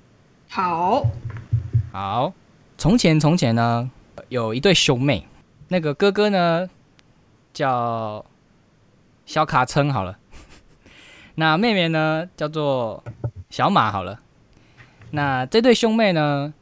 [0.49, 1.05] 好，
[1.93, 2.33] 好，
[2.79, 3.91] 从前从前呢，
[4.29, 5.27] 有一对兄妹，
[5.69, 6.69] 那个哥哥呢
[7.53, 8.25] 叫
[9.25, 10.19] 小卡称好了，
[11.37, 13.03] 那妹妹呢叫做
[13.51, 14.21] 小马好了。
[15.11, 16.53] 那这对兄妹呢，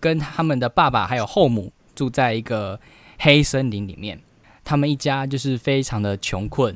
[0.00, 2.80] 跟他们的爸爸还有后母住在一个
[3.18, 4.18] 黑森林里面。
[4.64, 6.74] 他们一家就是非常的穷困，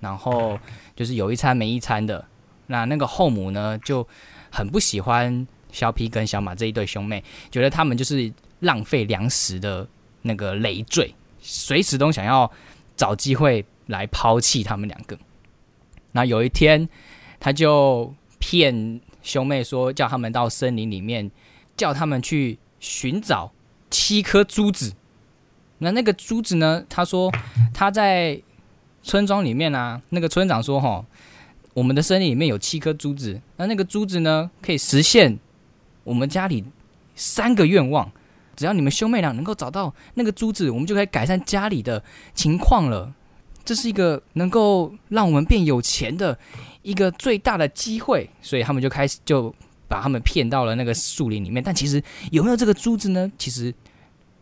[0.00, 0.58] 然后
[0.94, 2.24] 就是有一餐没一餐的。
[2.68, 4.06] 那那个后母呢，就
[4.50, 9.86] 很不喜欢小皮跟小马这一对兄妹，觉得他们就是浪费粮食的
[10.22, 12.50] 那个累赘，随时都想要
[12.96, 15.18] 找机会来抛弃他们两个。
[16.12, 16.88] 那有一天，
[17.40, 21.30] 他就骗兄妹说，叫他们到森林里面，
[21.76, 23.52] 叫他们去寻找
[23.90, 24.94] 七颗珠子。
[25.78, 26.84] 那那个珠子呢？
[26.88, 27.32] 他说
[27.74, 28.40] 他在
[29.02, 30.00] 村庄里面啊。
[30.10, 31.04] 那个村长说：“哈，
[31.74, 33.40] 我们的森林里面有七颗珠子。
[33.56, 35.36] 那那个珠子呢，可以实现
[36.04, 36.64] 我们家里
[37.16, 38.12] 三个愿望。
[38.62, 42.00] 只要你们兄妹俩能够找到那个珠子，我们就可以改善家里的
[42.32, 43.12] 情况了。
[43.64, 46.38] 这是一个能够让我们变有钱的
[46.82, 48.30] 一个最大的机会。
[48.40, 49.52] 所以他们就开始就
[49.88, 51.60] 把他们骗到了那个树林里面。
[51.60, 53.30] 但其实有没有这个珠子呢？
[53.36, 53.74] 其实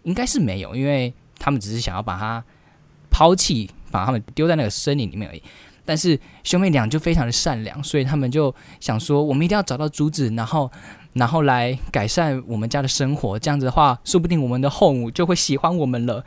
[0.03, 1.13] 应该是没有，因为。
[1.43, 2.45] 他们只是想要把它
[3.11, 5.43] 抛弃，把他们丢在那个森林里面而已。
[5.87, 10.71] 但是兄妹俩就非常的善良，所以他们就想说，我们一定要找到珠子，然后，
[11.13, 13.39] 然后来改善我们家的生活。
[13.39, 16.25] 这样子的话，说不定我们的后母就会喜欢我们了。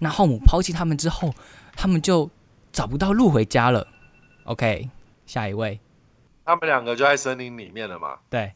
[0.00, 1.34] 那后母抛弃他们之后，
[1.76, 2.30] 他们就
[2.72, 3.88] 找不到路回家了。
[4.44, 4.90] OK，
[5.26, 5.80] 下一位，
[6.44, 8.18] 他们两个就在森林里面了嘛？
[8.28, 8.52] 对。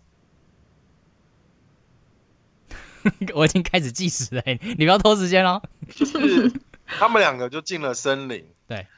[3.37, 5.63] 我已经开始计时了，你不要拖时间喽。
[5.95, 6.53] 就是
[6.87, 8.89] 他们两个就进了森林， 对，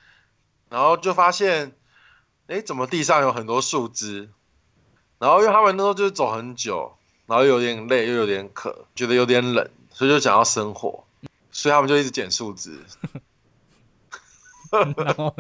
[0.71, 1.73] 然后就发现，
[2.47, 4.31] 哎，怎么地上有很多树枝？
[5.19, 11.05] 然后因为他们那时候就是走很久，然后有点累，又有点渴，觉得有点冷，所以就想要生火，
[11.51, 12.81] 所以他们就一直捡树枝。
[14.71, 15.35] 然后，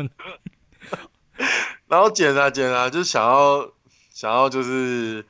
[1.87, 3.71] 然后捡啊捡啊，就是想要
[4.11, 5.27] 想要就是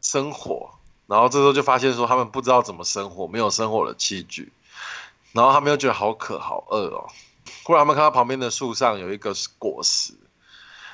[0.00, 0.70] 生火。
[1.06, 4.52] 然后这时候就发现说他们不知道怎么生火，没有生火的器具，
[5.32, 7.08] 然后他们又觉得好渴好饿哦。
[7.62, 10.12] 忽然他们看到旁边的树上有一个果实，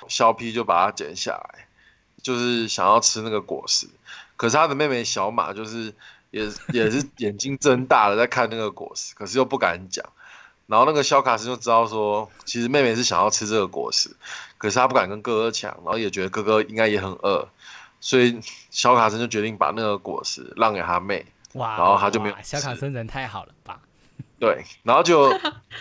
[0.07, 1.64] 小皮就把它捡下来，
[2.25, 3.87] 就是想要吃那个果实。
[4.37, 5.95] 可是他的妹妹小马就是
[6.33, 10.05] 也也是 眼睛睁大了在看那个果实，可是又不敢讲。
[10.67, 14.17] 然后那个小卡斯就知道说，其实妹妹是想要吃这个果实，
[14.57, 17.47] 可是他不敢跟哥哥抢，然后也觉得哥哥应该也很饿。
[18.01, 21.77] 所以小卡森就决定把那个果实让给他妹，哇！
[21.77, 22.35] 然后他就没有。
[22.43, 23.79] 小卡森人太好了吧？
[24.39, 25.33] 对，然后就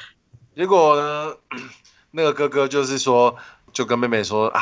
[0.56, 1.36] 结果呢，
[2.12, 3.36] 那个哥哥就是说，
[3.74, 4.62] 就跟妹妹说啊，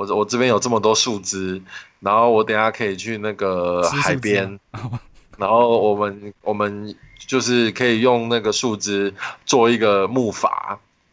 [0.00, 1.60] 我我这边有这么多树枝，
[2.00, 4.58] 然后我等下可以去那个海边，
[5.36, 9.12] 然后我们我们就是可以用那个树枝
[9.44, 10.48] 做一个木筏，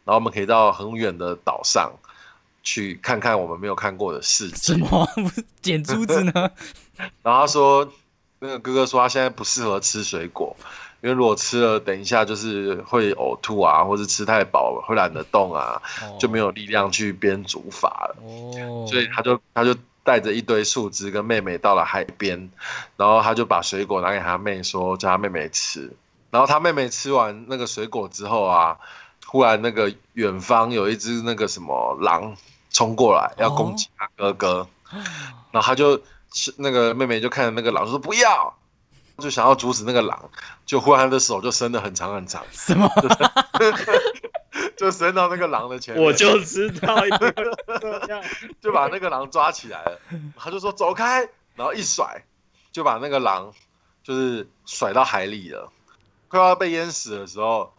[0.06, 1.92] 然后我们可以到很远的岛上。
[2.64, 4.74] 去看看我们没有看过的世界。
[4.74, 5.08] 什么？
[5.62, 6.34] 捡 珠子呢？
[7.24, 7.90] 然后他说，
[8.40, 10.54] 那个哥哥说他现在不适合吃水果，
[11.02, 15.82] 因为如果吃了，等一下就是会呕吐啊，或者吃太饱会懒得动啊，
[16.20, 18.16] 就没有力量去编竹筏了。
[18.24, 18.86] 哦。
[18.90, 22.50] 所以他就他就带着一堆树枝跟妹妹到了海边，
[22.96, 25.92] 然后他就把水果拿给他妹说，叫他妹妹吃。
[26.32, 28.78] 然后他妹妹吃完那个水果之后啊，
[29.26, 32.36] 忽然那个远方有一只那个什么狼。
[32.70, 34.68] 冲过来要攻击他哥哥，
[35.52, 36.00] 然后他就
[36.58, 38.54] 那个妹妹就看着那个狼说不要，
[39.20, 40.30] 就想要阻止那个狼，
[40.66, 42.90] 就忽然他的手就伸得很长很长，什么？
[44.78, 46.96] 就伸到那个狼的前面，我就知道，
[48.62, 50.00] 就把那个狼抓起来了，
[50.38, 52.24] 他就说走开，然后一甩，
[52.72, 53.52] 就把那个狼
[54.04, 55.72] 就是甩到海里了，
[56.28, 57.74] 快要被淹死的时候，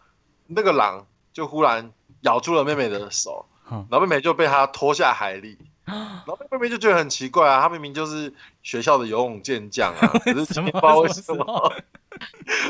[0.47, 3.45] 那个狼就忽然咬住了妹妹的手。
[3.69, 5.55] 然后妹妹就被他拖下海里，
[5.89, 11.73] 然后妹妹就觉得很奇怪啊，她明明就是学校的游泳健将啊， 可是不知道为什么，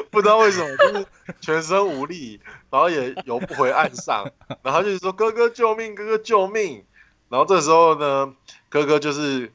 [0.10, 1.05] 不知道为什么就是
[1.41, 4.25] 全身无力，然后也游不回岸上，
[4.63, 6.84] 然后就是说哥哥救命，哥哥救命，
[7.29, 8.34] 然后这时候呢，
[8.69, 9.51] 哥哥就是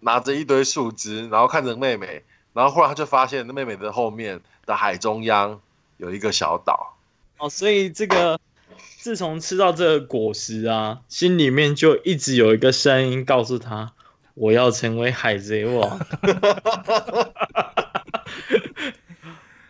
[0.00, 5.60] 拿着一堆树枝，然后看着妹妹，然后忽然他就发现那妹妹的后面的海中央
[5.96, 6.96] 有一个小岛，
[7.38, 8.38] 哦，所以这个。
[9.08, 13.94] 自从吃到这个果实啊，心里面就一直有一个声音告诉他
[14.36, 15.98] ：“我要成为海贼王。”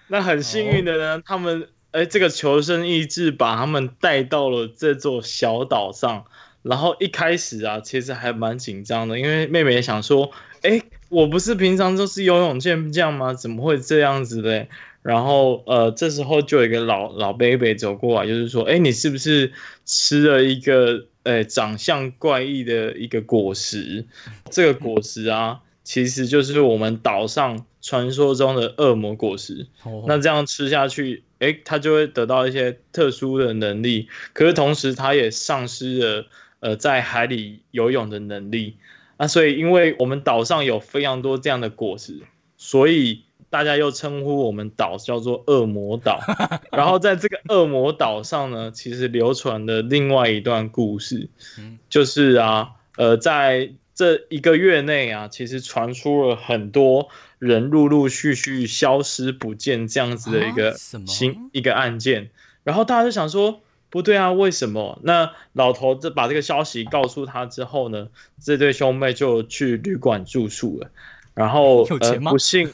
[0.09, 6.24] 那很幸运的呢，他们哎，这个求生意志把他们带到了这座小岛上。
[6.62, 13.35] 然后一开始啊，其实还蛮紧张的，因为妹妹想说：“哎，我不是平常都是游泳健将吗？
[13.35, 14.68] 怎么会这样子嘞？”
[15.08, 19.50] 然后，呃，这时候就有一个老老 baby 走过来，就是说，哎，你是不是
[19.86, 24.04] 吃了一个呃长相怪异的一个果实。
[24.50, 29.66] 这个果实啊，其实就是我们岛上传说中的恶魔果实。
[29.82, 36.26] 哦那这样吃下去，哎，它就会得到一些特殊的能力，可是同时它也丧失了
[36.60, 38.76] 呃在海里游泳的能力。
[39.16, 42.20] 那所以，因为我们岛上有非常多这样的果实，
[42.58, 46.20] 所以大家又称呼我们岛叫做恶魔岛。
[46.72, 57.08] 然后在这个恶魔岛上呢，其实流传的另外一段故事，嗯就是啊，呃，在这一个月内啊，其实传出了很多
[57.38, 62.30] 人陆陆续续消失不见这样子的一个新一个案件，
[62.64, 63.61] 然后大家就想说。
[63.90, 65.00] 不对啊，为什么？
[65.02, 68.08] 那老头子把这个消息告诉他之后呢，
[68.38, 70.90] 这对兄妹就去旅馆住宿了。
[71.38, 72.68] 然后呃 有钱吗 不信，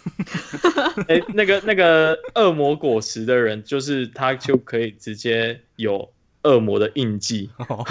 [1.07, 6.11] 哎、那个那个恶魔果实的人，就是他就可以直接有
[6.43, 7.51] 恶魔的印记。
[7.69, 7.85] 哦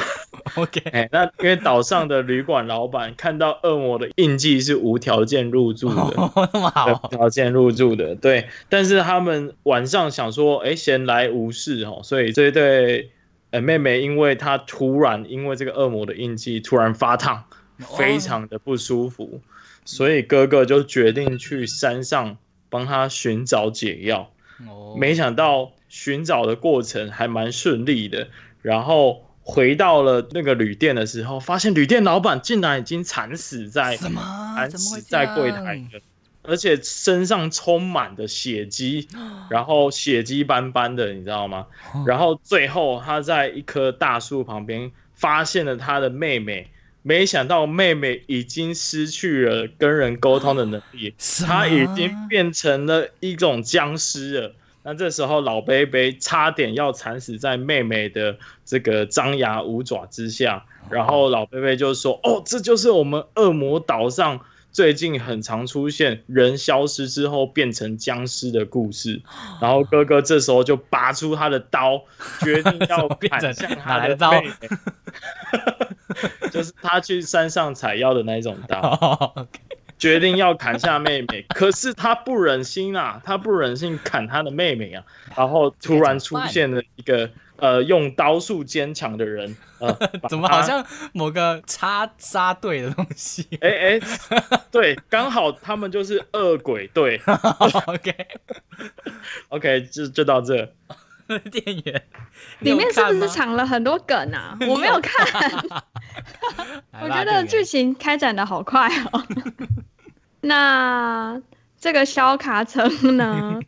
[0.56, 8.48] OK，哎、那因为岛上的旅馆老板看到恶魔的印记是无条件入住的，哦，那么好无条件入住的，对。
[8.70, 13.12] 但是他们晚上想说，哎、闲来无事哦，所以这对
[13.52, 17.44] 呃妹妹，因为她突然因为这个恶魔的印记突然发烫，
[17.98, 19.42] 非常的不舒服，
[19.86, 22.38] 所以哥哥就决定去山上
[22.70, 24.30] 帮他寻找解药。
[24.68, 28.28] 哦没想到寻找的过程还蛮顺利的，
[28.62, 34.22] 然后回到了那个旅店的时候，发现旅店老板竟然已经惨死在什么？
[34.56, 36.00] 惨死在柜台样了，
[36.44, 39.08] 而且身上充满的血迹，
[39.50, 41.66] 然后血迹斑斑的，你知道吗？
[41.94, 46.70] 哦然后最后他在一棵大树旁边发现了他的妹妹。
[47.04, 51.14] 没想到妹妹已经失去了跟人沟通的能力，
[51.46, 54.56] 她已么经变成了一种僵尸了。
[54.86, 64.42] 那这时候老贝贝差点要惨死在妹妹的这个张牙舞爪之下，然后老贝贝就说：“哦，这就是我们恶魔岛上
[64.74, 69.22] 最近很常出现人消失之后变成僵尸的故事。”
[69.62, 72.02] 然后哥哥这时候就拔出他的刀，
[72.42, 74.32] 决定要 砍向他的刀。
[74.32, 74.70] 的妹妹，
[76.52, 78.80] 就是他去山上采药的那种刀。
[78.80, 79.60] 哦， OK，
[79.98, 85.04] 决定要砍下妹妹， 可是他不忍心啊，他不忍心砍他的妹妹啊，
[85.36, 89.96] 然后突然出现了一个呃用刀术坚强的人，呃，
[90.28, 93.48] 怎么好像某个插杀队的东西？
[93.62, 94.00] 哎哎，
[94.72, 97.22] 对，刚好他们就是恶鬼队
[97.90, 100.74] ？OK，，OK，就就到这，
[101.52, 102.04] 店员
[102.60, 104.58] 里面是不是藏了很多梗啊？
[104.68, 105.26] 我没有看，
[107.02, 109.24] 我觉得剧情开展的好快哦。
[110.42, 111.42] 那
[111.80, 113.60] 这个肖卡城呢，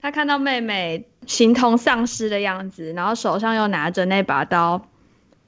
[0.00, 4.88] 他看到妹妹形同丧尸的样子，然后手上又拿着那把刀，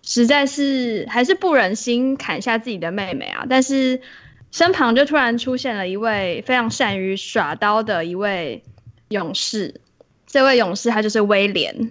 [0.03, 3.45] 实在是还是不忍心砍下自己的妹妹啊。
[3.49, 4.01] 但是
[4.53, 8.63] 身旁就突然出现了一位非常善于耍刀的一位
[9.09, 9.81] 勇士，
[10.27, 11.91] 这位勇士他就是威廉。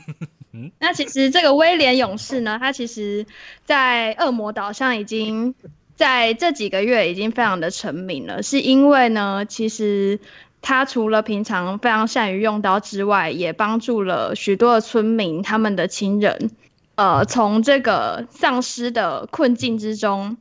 [0.78, 3.26] 那其实这个威廉勇士呢，他其实
[3.64, 5.54] 在恶魔岛上已经
[5.94, 10.18] 在这几个月已经非常的成名了，是因为呢，其实
[10.62, 16.50] 他除了平常非常善于用刀之外，也帮助了许多的村民他们的亲人，
[16.96, 20.38] 呃，从这个丧尸的困境之中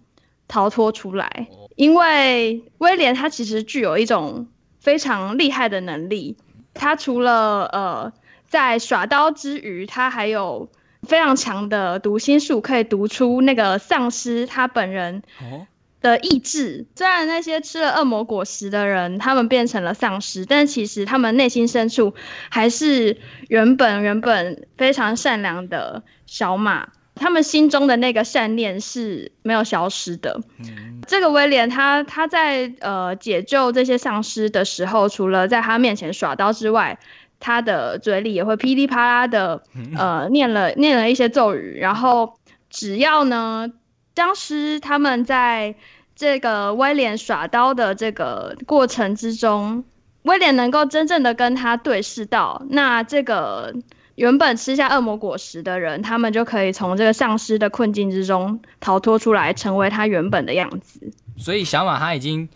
[0.47, 1.47] 逃脱出来。
[1.75, 4.47] 因为威廉他其实具有一种
[4.79, 6.37] 非常厉害的能力，
[6.75, 8.13] 他除了呃
[8.47, 10.69] 在耍刀之余，他还有
[11.01, 15.65] 非常强的读心术，可以读出那个丧尸他本人哦，
[16.01, 16.85] 的意志。
[16.95, 22.13] 虽然那些吃了恶魔果实的人，他们变成了丧尸，但其实他们内心深处
[22.49, 26.89] 还是原本原本非常善良的小马。
[27.15, 30.41] 他们心中的那个善念是没有消失的。
[30.59, 36.97] 嗯这个威廉他他在呃解救这些丧尸的时候，除了在他面前耍刀之外，
[37.39, 39.61] 他的嘴里也会噼里啪啦的
[39.95, 42.33] 呃念了念了一些咒语，然后
[42.71, 43.71] 只要呢
[44.15, 45.75] 僵尸他们在
[46.15, 49.83] 这个威廉耍刀的这个过程之中，
[50.23, 53.75] 威廉能够真正的跟他对视到，那这个
[54.15, 61.11] 原本吃下恶魔果实的人，他们就可以从这个丧尸的困境之中逃脱出来，成为他原本的样子。
[61.37, 62.47] 所以小马他已经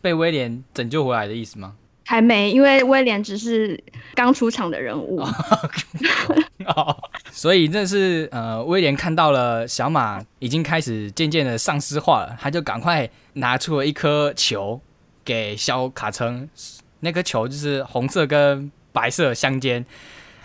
[0.00, 1.74] 被威廉拯救回来的意思吗？
[2.04, 3.82] 还没，因为威廉只是
[4.14, 5.20] 刚出场的人物。
[6.66, 6.96] 哦，
[7.30, 14.80] 所以这是呃，威廉看到了小马已经开始渐渐的丧尸化了，他就赶快拿出了一颗球
[15.24, 16.48] 给小卡称，
[17.00, 19.84] 那颗球就是红色跟白色相间，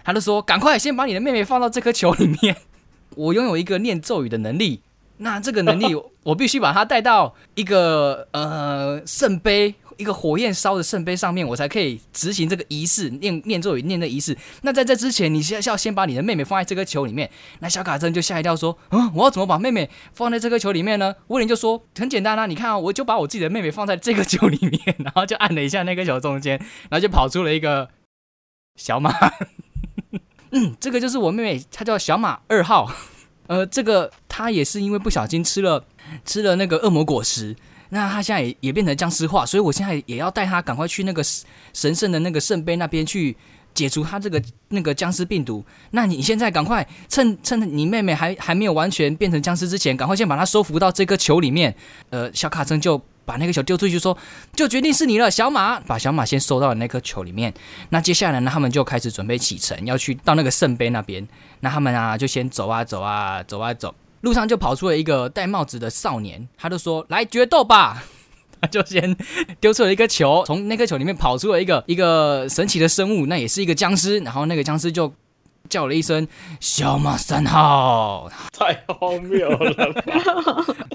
[0.07, 2.55] 他就说：“赶快先把你的妹妹放到这颗球里面。
[3.15, 4.81] ”我拥有一个念咒语的能力，
[5.17, 5.93] 那这个能力
[6.23, 9.75] 我必须把它带到一个呃圣杯。
[9.97, 14.37] 一个火焰烧的圣杯上面，我才可以执行这个仪式，念念咒语，念的仪式。
[14.61, 17.27] 那在这之前，你先要先把你的妹妹放在这颗球里面。
[17.61, 27.89] 那小卡真就吓一跳，说：“嗯，我要怎么把妹妹放在这颗球里面呢？”威廉就说：“很简单啊，你看啊，我就把我自己的妹妹放在这个球里面， 然后就按了一下那个球中间，然后就跑出了一个
[28.75, 29.11] 小马。
[30.79, 32.91] 这个就是我妹妹，她叫小马二号。
[33.47, 35.85] 呃，这个她也是因为不小心吃了
[36.25, 37.55] 吃了那个恶魔果实。”
[37.89, 41.23] 那她现在也也变成僵尸化，所以我现在也要带她赶快去那个
[41.73, 43.35] 神圣的那个圣杯那边去
[43.73, 45.63] 解除他这个那个僵尸病毒。
[45.91, 51.73] 那你现在赶快趁趁你妹妹还还没有完全变成僵尸之前，赶快先把她收服到这个球里面。
[52.09, 54.17] 呃，小卡森就把那个球丢出去，说
[54.53, 55.81] 就决定是你了，小马。
[55.81, 57.53] 把小马先收到了那颗球里面。
[57.89, 61.27] 那接下来呢，他们就开始准备启程，要去到那个圣杯那边。
[61.59, 63.93] 那他们啊，就先走啊走啊走啊走。
[64.21, 68.03] 路上就跑出了一个戴帽子的少年，他就说：“来决斗吧！”
[68.59, 69.15] 他就先
[69.59, 74.17] 丢出了一个球，从那颗球里面跑出了一个一个神奇的生物，那也是一个僵尸。
[74.19, 75.13] 然后那个僵尸就
[75.69, 76.27] 叫了一声
[76.59, 79.93] “小马三号”，太荒谬了。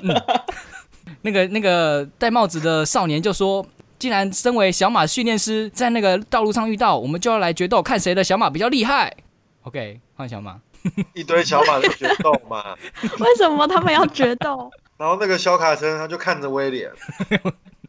[1.23, 3.65] 那个那个戴帽子的少年就说
[3.99, 9.17] ：“既然身为小马训练师，在那个道路上遇到，我们就要来决斗，看谁的小马比较厉害。
[9.63, 10.61] ”OK，换小马。
[11.15, 12.77] 一堆小马在决斗嘛？
[13.21, 14.69] 为什么他们要决斗？
[14.99, 16.91] 然后那个小卡车他就看着威廉，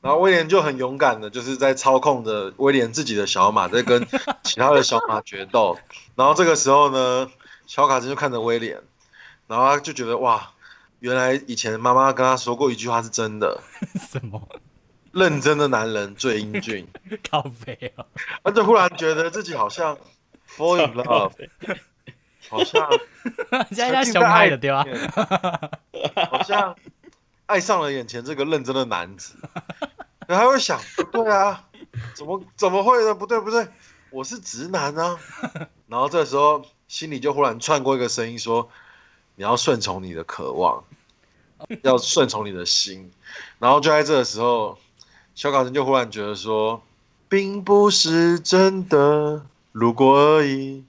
[0.01, 4.05] 然后威廉就很勇敢的，就是在操控着威廉自己的小马，在跟
[4.43, 5.75] 其他的小马决斗。
[6.15, 7.27] 然后这个时候呢，
[7.65, 8.79] 小卡车就看着威廉，
[9.47, 10.51] 然后他就觉得哇，
[11.04, 13.62] 原来以前妈妈跟他说过一句话是真的。
[14.10, 14.41] 什么？
[15.12, 16.88] 认真的男人最英俊。
[17.30, 18.06] 靠背啊！
[18.41, 19.97] 他就忽然觉得自己好像
[20.49, 21.34] fall in love。
[22.47, 22.89] 好像
[23.72, 24.86] 现在熊爱的对吧？
[26.32, 26.74] 好像
[27.47, 29.36] 爱上了眼前这个认真的男子，
[30.26, 31.68] 然后会想，不对啊，
[32.16, 33.14] 怎么怎么会呢？
[33.14, 33.68] 不对不对，
[34.10, 35.20] 我是直男啊。
[35.88, 38.70] 然后这时候心里就忽然窜过一个声音说
[39.36, 40.84] ：“你要顺从你的渴望，
[41.81, 43.11] 要顺从你的心。”
[43.59, 44.77] 然后就在这个时候，
[45.36, 46.81] 小卡森就忽然觉得说
[47.29, 50.84] ：“并不是真的，如果而已。”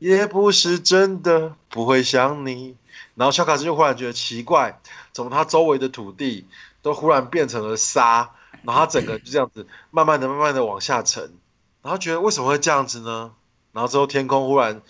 [0.00, 2.76] 也不是真的不会想你，
[3.14, 4.78] 然后小卡斯就忽然觉得奇怪，
[5.12, 6.46] 怎么他周围的土地
[6.82, 8.32] 都忽然变成了沙，
[8.64, 11.32] 然后他整个就这样子慢慢的、慢慢的往下沉，
[11.80, 13.32] 然后觉得为什么会这样子呢？
[13.72, 14.82] 然后之后天空忽然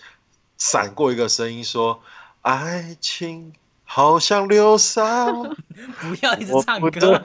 [0.57, 2.01] 闪过一个声音说
[2.45, 5.33] ：“爱情好像流沙，
[5.99, 7.23] 不要一直唱歌，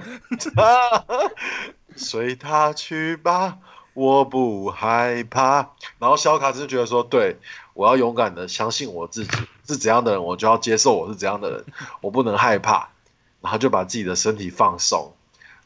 [1.94, 3.58] 随他去吧，
[3.92, 7.36] 我不害怕。”然后小卡斯就觉得说：“对。”
[7.74, 9.30] 我要勇敢的相信我自己
[9.66, 11.64] 是怎样的人，我就要接受我是怎样的人，
[12.02, 12.88] 我不能害怕，
[13.40, 15.14] 然后就把自己的身体放松，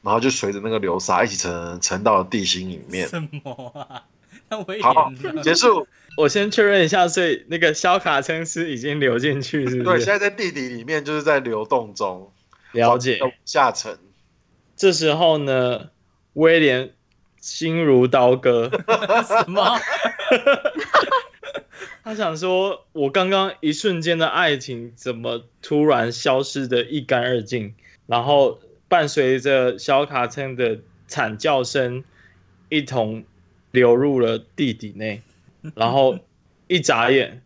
[0.03, 3.09] 然后就随着那个流沙一起沉沉到了地心里面。
[3.09, 4.05] 什么啊？
[4.83, 5.87] 好结束。
[6.17, 9.93] 我先确认一下，所以那个小卡称是已经流进去，是不是？
[9.97, 12.31] 对，现在在地底里面，就是在流动中。
[12.73, 13.19] 了解。
[13.45, 13.99] 下沉。
[14.77, 15.91] 这时候呢，
[16.35, 16.93] 威廉
[17.41, 18.71] 心如刀割。
[19.27, 19.75] 什么？
[22.05, 27.75] 他想说：“我刚刚一瞬间的爱情，怎么突然消失的一干二净？
[28.07, 32.05] 然后伴随着小卡车的惨叫声，
[32.69, 33.25] 一同
[33.75, 35.21] 流入了地底内。
[35.75, 36.19] 然后
[36.69, 37.43] 一眨眼，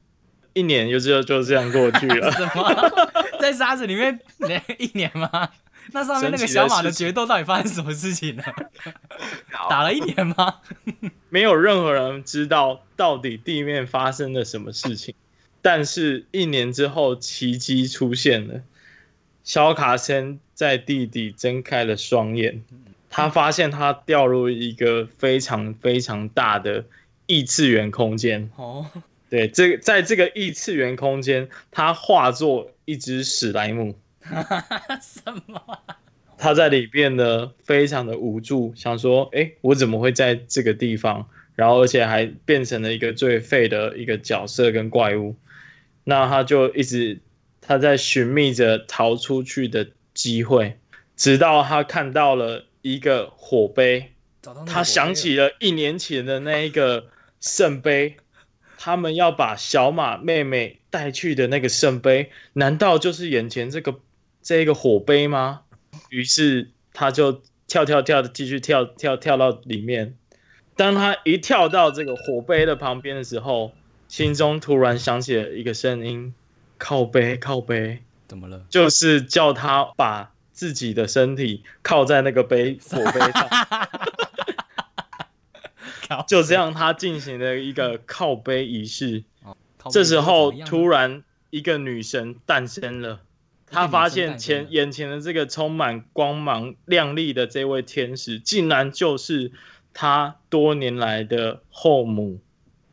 [0.52, 2.30] 一年就就就这样过去了。
[2.34, 2.90] 什么？
[3.40, 5.50] 在沙子里面连一年吗？
[5.92, 8.42] 那上面那个小马的决斗到底发生什么事情呢？
[9.70, 10.56] 打了一年吗？
[11.30, 15.14] 没有任何人知道到底地面发生了什么事情。
[15.62, 18.62] 但是，一年之后，奇迹出现了。
[19.44, 22.62] 小卡森在地底睁开了双眼，
[23.18, 26.84] 他发现他掉入一个非常非常大的
[27.26, 28.48] 异次元空间。
[28.54, 28.86] 哦，
[29.28, 33.98] 对，这个在这个异次元空间，他化作一只史莱姆。
[35.02, 35.80] 什么？
[36.38, 41.28] 他在里边呢，非常的无助，想说：哎，我怎么会在这个地方？
[41.56, 45.34] 然后，而且还变成了一个最废的一个角色跟怪物。
[46.04, 47.18] 那他就一直
[47.60, 50.78] 他在寻觅着逃出去的机会，
[51.16, 54.12] 直到他看到了一个火杯，
[54.66, 57.06] 他想起了一年前的那一个
[57.40, 58.16] 圣杯，
[58.76, 64.00] 他们要把小马妹妹带去的那个圣杯，难道就是眼前这个？
[64.40, 65.62] 这个火杯吗？
[66.08, 70.16] 于是他就跳跳跳的继续跳跳跳到里面。
[70.74, 73.72] 当他一跳到这个火杯的旁边的时候，
[74.06, 76.32] 心中突然响起了一个声音
[76.78, 78.64] ：“靠背靠背，怎么了？
[78.70, 83.20] 就是叫他把自己的身体靠在那个杯 火杯
[86.00, 89.22] 上，就这样他进行了一个靠杯仪式。
[89.78, 93.20] 靠这时候突然一个女神诞生了，
[93.70, 99.52] 她发现前眼前的这个充满光芒亮丽的这位天使，竟然就是
[99.94, 102.40] 她多年来的后母，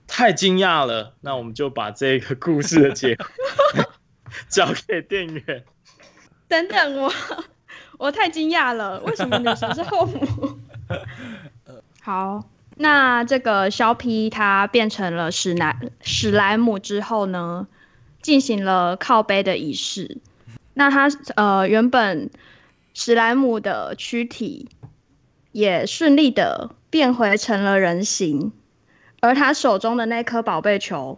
[0.06, 1.16] 太惊讶了。
[1.22, 3.26] 那我们就把这个故事的结果
[4.50, 5.66] 交给店员。
[6.48, 7.12] 等等我，
[7.98, 10.58] 我太惊讶了，为什么女神是后母？
[12.02, 12.44] 好，
[12.76, 17.68] 那这个肖 P 他变成了史莱史莱姆之后呢，
[18.22, 20.18] 进行了靠背的仪式。
[20.74, 22.30] 那他呃原本
[22.94, 24.68] 史莱姆的躯体
[25.52, 28.52] 也顺利的变回成了人形，
[29.22, 31.18] 而他手中的那颗宝贝球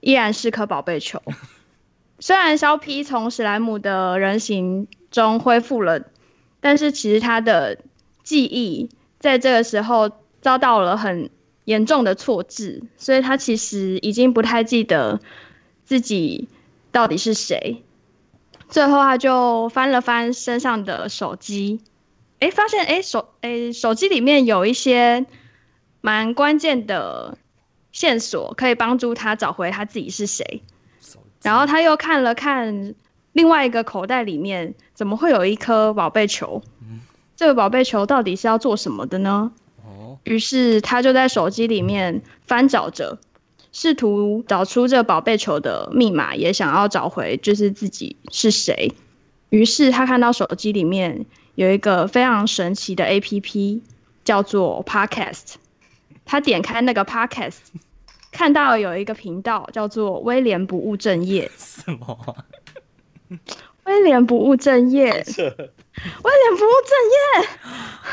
[0.00, 1.22] 依然是颗宝贝球。
[2.18, 6.06] 虽然肖 P 从史莱姆的人形中恢复了，
[6.60, 7.78] 但是其实他的
[8.24, 8.88] 记忆
[9.20, 10.10] 在这个时候
[10.40, 11.30] 遭到了很
[11.64, 15.20] 严重的挫折，所以他其实已经不太记得
[15.84, 16.48] 自己
[16.90, 17.84] 到底是谁。
[18.68, 21.80] 最后，他就翻了翻身上的手机，
[22.40, 25.26] 诶，发现诶手诶手机里面有一些
[26.00, 27.36] 蛮关键的
[27.92, 30.62] 线索，可以帮助他找回他自己是谁。
[31.42, 32.94] 然后他又看了看
[33.32, 36.62] 另外一个口袋里面，怎么会有一颗宝贝球？
[37.36, 39.52] 这个宝贝球到底是要做什么的呢？
[40.24, 43.18] 于是他就在手机里面翻找着，
[43.72, 48.92] 试图找出这个宝贝球的密码，也想要找回就是自己是谁。
[49.50, 51.26] 于是他看到手机里面
[51.56, 53.80] 有一个非常神奇的 APP，
[54.24, 55.54] 叫做 Podcast。
[56.24, 57.58] 他点开那个 Podcast，
[58.30, 61.50] 看到有一个频道叫做威廉不务正业。
[61.58, 62.36] 什么？
[63.84, 65.24] 威廉不务正业， 威廉
[66.56, 67.48] 不务正业，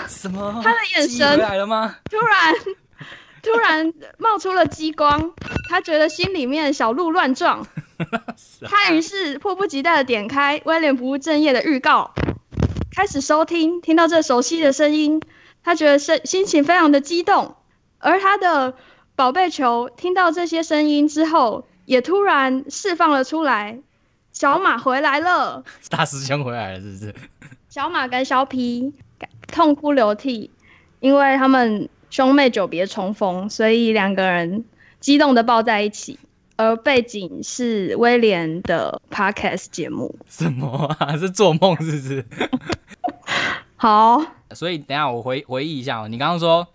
[0.07, 0.61] 什么？
[0.63, 1.95] 他的眼神来了吗？
[2.09, 2.55] 突然
[3.41, 5.33] 突然冒出了激光，
[5.69, 7.65] 他觉得心里面小鹿乱撞，
[8.65, 12.13] 他于是迫不及待的点开威廉不务正业的预告，
[12.95, 15.21] 开始收听，听到这熟悉的声音，
[15.63, 17.55] 他觉得心心情非常的激动，
[17.99, 18.73] 而他的
[19.15, 23.79] 宝贝球听到这些声音之后，也突然释放了出来，
[24.39, 25.61] 小马回来了。
[25.91, 27.13] 大师兄回来了，是不是？
[27.67, 28.93] 小马跟肖皮
[29.49, 30.49] 痛哭流涕，
[31.01, 34.63] 因为他们兄妹久别重逢，所以两个人
[35.01, 36.17] 激动的抱在一起。
[36.55, 40.17] 而背景是威廉的 podcast 节目。
[40.29, 41.17] 什么啊？
[41.17, 42.25] 是做梦是不是？
[43.75, 44.21] 好，
[44.51, 46.65] 所以等一下我回回忆一下哦，你刚刚说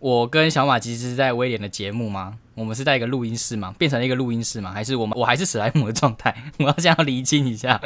[0.00, 2.38] 我跟小马其实是在威廉的节目吗？
[2.58, 3.74] 我们是在一个录音室吗？
[3.78, 4.72] 变成了一个录音室吗？
[4.72, 6.34] 还是我们我还是史莱姆的状态？
[6.58, 7.80] 我要这样厘清一下。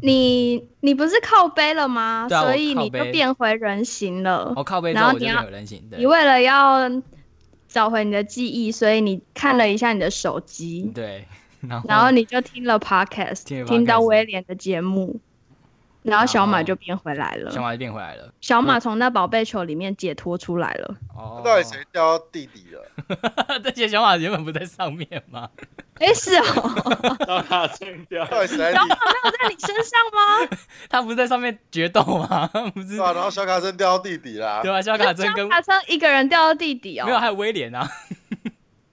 [0.00, 2.26] 你你不是靠背了吗？
[2.28, 4.52] 所以你就变回人形了。
[4.56, 6.90] 我靠背然后你要人形，对你为了要
[7.68, 11.24] 找回你的记忆，所以你看了一下你的手机，对，
[11.60, 15.20] 然后然后你就听了 podcast，听听到威廉的节目，
[16.02, 17.50] 然后小马就变回来了。
[17.50, 18.32] 小马就变回来了。
[18.40, 20.94] 小马从那宝贝球里面解脱出来了。
[21.16, 23.60] 哦，到底谁掉到地底了？
[23.62, 25.48] 这些小马原本不在上面吗？
[26.00, 28.24] 哎，是哦， 让他冲掉。
[28.26, 30.56] 到底谁小马没有在你身上吗？
[30.90, 32.48] 他不是在上面决斗吗？
[32.74, 34.70] 不是对啊，然后小卡真掉到地底啦对。
[34.72, 34.82] 吧？
[34.82, 37.06] 小卡真跟小卡车一个人掉到地底哦。
[37.06, 37.88] 没有，还有威廉啊，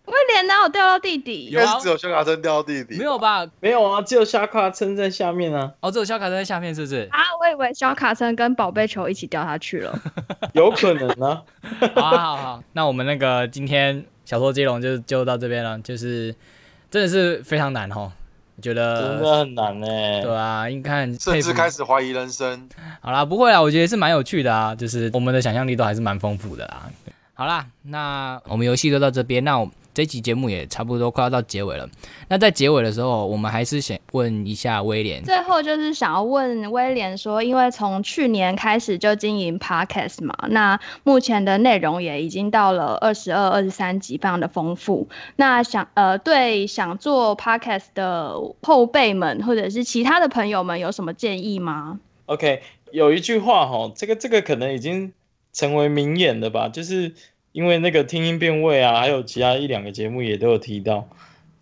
[0.10, 1.45] 威廉哪有掉到地底？
[1.45, 2.97] 应该是只有小卡森掉到地底。
[2.97, 3.45] 没有吧？
[3.60, 7.07] 没有啊，只有小卡撑在下面啊，哦，只有小卡在下面，是不是？
[7.14, 9.97] 啊，我以为小卡车跟宝贝球一起掉下去了。
[10.53, 11.41] 有可能啊。
[11.95, 16.34] 好啊好好， 那我们那个今天小说接龙就就到这边了，就是
[16.91, 18.12] 真的是非常难哦，
[18.57, 22.68] 我觉真得的很难哎、对啊，应该甚至开始怀疑人生。
[23.01, 26.89] 好啦，不会啊，我觉得是蛮有趣的啊，就是我们的想象力都还是蛮丰富的啦。
[27.34, 29.70] 好啦，那我们游戏就到这边，那我
[30.00, 31.89] 这期节目也差不多快要到结尾了。
[32.30, 45.10] 那在结尾的时候，我们还是想问一下威廉，最后就是想要问威廉说，因为从去年开始就经营 podcast 嘛，那目前的内容也已经到了二十二、二十三集，非常的丰富。
[45.36, 52.62] 那想呃，对想做 podcast 的后辈们或者是其他的朋友们有什么建议吗？OK，
[52.93, 55.12] 有一句话哈，这个这个可能已经
[55.52, 56.70] 成为名言了吧？
[56.70, 57.14] 就是
[57.52, 61.08] 因为那个听音辨位啊，还有其他一两个节目也都有提到，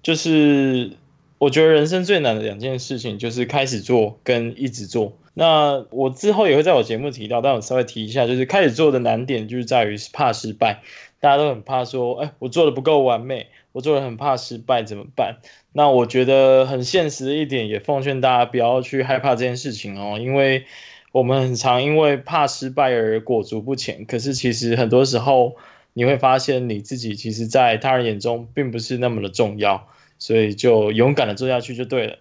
[0.04, 0.92] 就是
[1.38, 5.18] 我觉得人生最难的两件事情就是开始做跟一直做。
[5.34, 10.82] 那我之后也会在我节目提到，但我稍微提一下，就是开始做的难点就是在于怕失败，
[11.20, 15.38] 大家都很怕说，哎，我做的不够完美，我做的很怕失败怎么办？
[15.74, 20.66] 那我觉得很现实的一点，也奉劝大家不要去害怕这件事情哦，因为
[21.12, 24.06] 我们很常因为怕失败而裹足不前。
[24.06, 25.56] 可是其实很多时候
[25.98, 29.88] 你会发现你自己其实，在他人眼中并不是那么的重要，
[30.20, 32.20] 所以就勇敢的做下去就对了。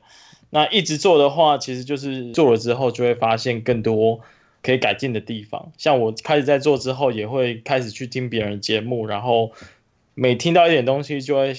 [0.49, 4.23] 那一直做的话，其实就是做了之后就会发现更多
[4.63, 5.73] 可以改进的地方。
[5.77, 9.53] 像我开始在做之后，也会开始去听别人节目，然后
[10.15, 11.53] 每听到一点东西，就会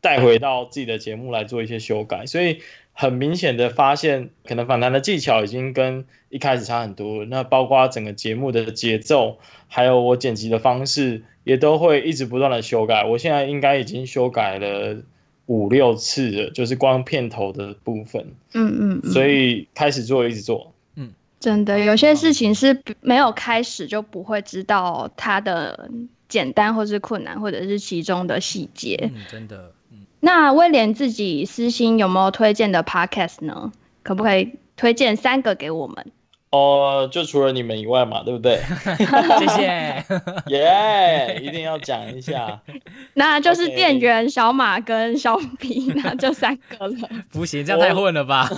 [0.00, 2.26] 带回到自己的节目来做一些修改。
[2.26, 2.62] 所以
[2.92, 7.24] 很明显的发现，可能访谈的技巧已经跟一开始差很多。
[7.24, 9.38] 那包括整个节目的节奏，
[9.68, 13.04] 还有我剪辑的方式，也都会一直不断的修改。
[13.04, 15.02] 我现在应该已经修改了。
[15.46, 18.24] 五六次了，就是光片头的部分，
[18.54, 21.10] 嗯嗯，所以开始做一直做，嗯，
[21.40, 25.90] 真的有些事情是没有开始就不会知道它的
[26.28, 29.72] 简单或是困难，或者是其中的细节，嗯，真的，嗯。
[30.20, 33.72] 那威廉自己私心有没有推荐的 podcast 呢？
[34.02, 36.12] 可不可以推荐三个给我们？
[36.50, 38.58] 哦，就除了你们以外嘛，对不对？
[39.38, 40.04] 谢谢，
[40.48, 42.60] 耶， 一定要讲一下。
[43.14, 47.08] 那就是店员小马跟小皮，那就三个了。
[47.30, 48.50] 不行，这样太混了吧？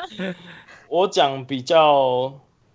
[0.88, 2.32] 我讲比较，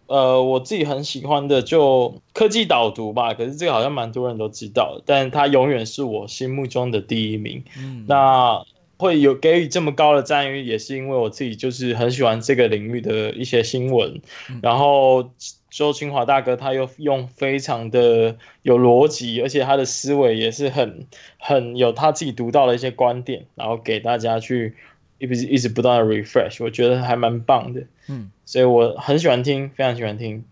[0.07, 3.33] 呃，我自己很喜欢的就科技导读吧。
[3.33, 7.63] 可是这个好像蛮多人都知道，但它永远是我心目中的第一名。
[7.77, 8.63] 嗯，那。
[8.97, 14.21] 会有给予这么高的赞誉，也是因为我自己就是很喜欢这个领域的一些新闻。
[14.61, 15.31] 然后
[15.69, 21.05] 周清华大哥他又用非常的有逻辑，而且他的思维也是很
[21.37, 24.75] 很有他自己独到的一些观点，然后给大家去
[25.17, 27.83] 一直一直不断的 refresh，我觉得还蛮棒的。
[28.07, 30.43] 嗯，所以我很喜欢听，非常喜欢听。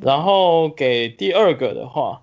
[0.00, 2.22] 然后给第二个的话，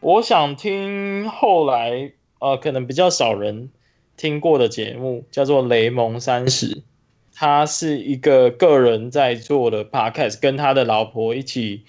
[0.00, 3.70] 我想听后来呃，可能比较少人。
[4.16, 6.66] 听过的节目叫做《雷蒙三十》，
[7.34, 11.84] 他是一个个人在做的 podcast，跟他的老婆一起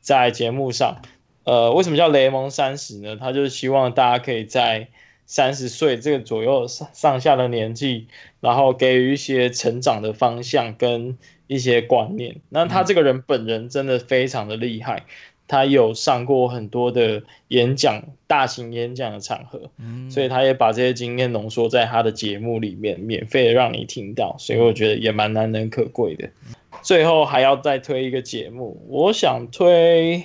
[0.00, 1.02] 在节目上。
[1.42, 3.16] 呃，为什么叫雷蒙三十呢？
[3.16, 4.90] 他就是希望大家可以在
[5.26, 8.06] 三十岁这个左右上上下的年纪，
[8.40, 11.16] 然后给予一些成长的方向跟
[11.46, 12.36] 一些观念。
[12.48, 15.04] 那他这个人本人真的非常的厉害。
[15.48, 19.70] 他有上过很多的演讲，大型演讲的场合，
[20.08, 26.30] 所以他也把这些经验浓缩在他的节目里面，免费的让你听到，所以我觉得也蛮难能可贵的。
[26.80, 30.24] 最后还要再推一个节目，我想推，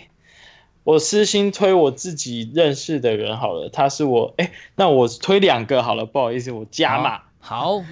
[0.88, 7.84] 我私心推我自己认识的人好了，他是我，哎，那我推两个好了，不好意思，我加码，好，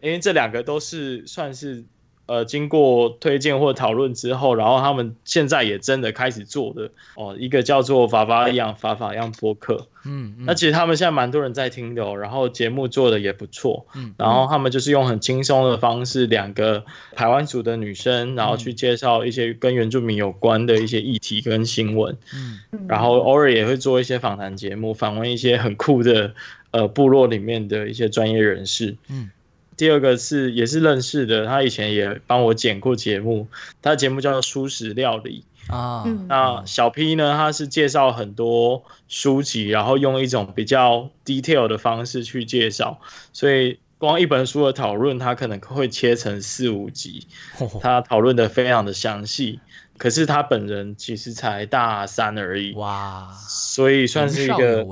[0.00, 1.84] 因为这两个都是算是。
[2.26, 6.90] 呃，经过推荐或讨论之后，然后他们现在也真的开始做的。
[7.16, 16.84] 哦，一个叫做法法样法法样播客，嗯，那其实他们现在蛮多人在听的哦，然后节目做的也不错，嗯，然后他们就是用很轻松的方式，两个
[17.14, 26.34] 台湾族的女生，然后去介绍一些跟原住民有关的一些议题跟新闻，嗯，然后偶尔也会做一些访谈节目，访问一些很酷的
[26.70, 29.30] 呃部落里面的一些专业人士，嗯。
[29.76, 33.48] 第二个是也是认识的，他以前也帮我剪过节目，
[33.82, 36.04] 他的节目叫做《书食料理》啊。
[36.28, 43.00] 那小 P 呢，他是介绍很多书籍，然后用一种比较 detail 的方式去介绍，
[43.32, 47.26] 所以光一本书的讨论，他可能会切成四五集，
[47.80, 49.60] 他讨论的非常的详细。
[49.96, 54.84] 可是他本人其实才大三而已，哇，所以算是一个。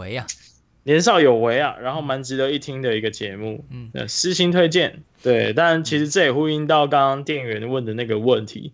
[0.85, 5.05] 年少有为啊，然后蛮值得一听的一个节目，嗯，私心推荐。
[5.23, 8.73] 对，但其实这也呼应到刚刚店员问的那个问题，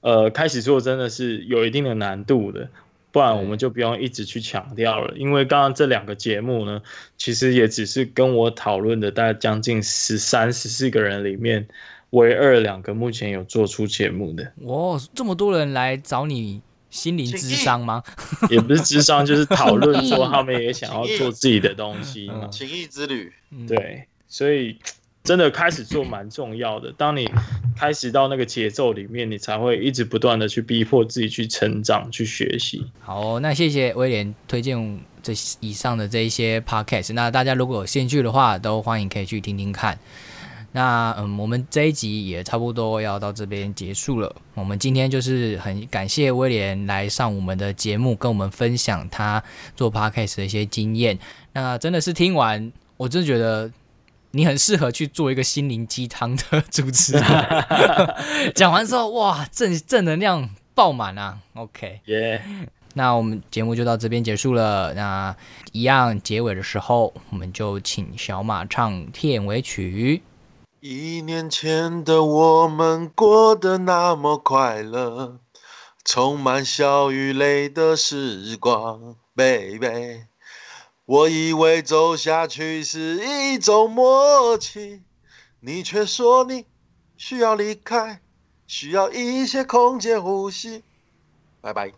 [0.00, 2.68] 呃，开始做真的是有一定的难度的，
[3.12, 5.14] 不然我们就不用一直去强调了。
[5.16, 6.82] 因为刚刚这两个节目呢，
[7.18, 11.66] 其实也只是跟我讨论的大概将近十三、十四个人里面，
[12.10, 14.52] 唯二两个目前有做出节目的。
[14.64, 16.62] 哦，这么多人来找你。
[16.90, 18.02] 心灵智商吗？
[18.50, 22.48] 也不是智商，就是讨论说他们也想要做自己的东西嘛。
[22.48, 23.32] 情谊之旅，
[23.68, 24.76] 对，所以
[25.22, 26.92] 真的开始做蛮重要的。
[26.96, 27.30] 当你
[27.76, 32.84] 开始到那个节奏里面，你才会一直不断的去逼迫自己去成长、去学习。
[33.00, 37.12] 好，那谢谢威廉推荐这以上的这一些 podcast。
[37.12, 39.98] 那大家如果有兴趣的话，都欢迎可以去听听看。
[40.72, 44.32] 那嗯，我们这一集也差不多要到这边结束了。
[44.54, 49.42] 我们今天就是很感谢威廉来上我们的节目，跟我们分享他
[49.74, 51.18] 做 podcast 的一些经验。
[51.52, 53.68] 那真的是听完，我真的觉得
[54.32, 57.22] 你很适合去做一个心灵鸡汤的主持人。
[58.54, 62.42] 讲完之后，哇，正正能量爆满啊！OK，耶。
[62.94, 64.92] 那我们节目就到这边结束了。
[64.94, 65.34] 那
[65.72, 70.22] 一样结尾的时候，我们就请小马唱片尾曲。
[70.80, 75.38] 一年前的我们过得那么快乐，
[76.04, 80.29] 充满笑与泪的时光，baby。
[81.10, 85.00] 我以为走下去是一种默契，
[85.58, 86.64] 你却说你
[87.16, 88.20] 需要离开，
[88.68, 90.84] 需要一些空间呼吸。
[91.60, 91.90] 拜拜。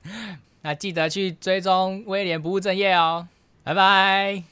[0.62, 3.28] 那记得去追踪威廉不务正业哦，
[3.62, 4.42] 拜拜，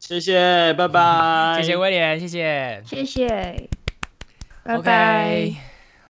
[0.00, 3.68] 谢谢，拜拜， 谢谢威廉，谢谢，谢谢，
[4.64, 5.71] 拜拜。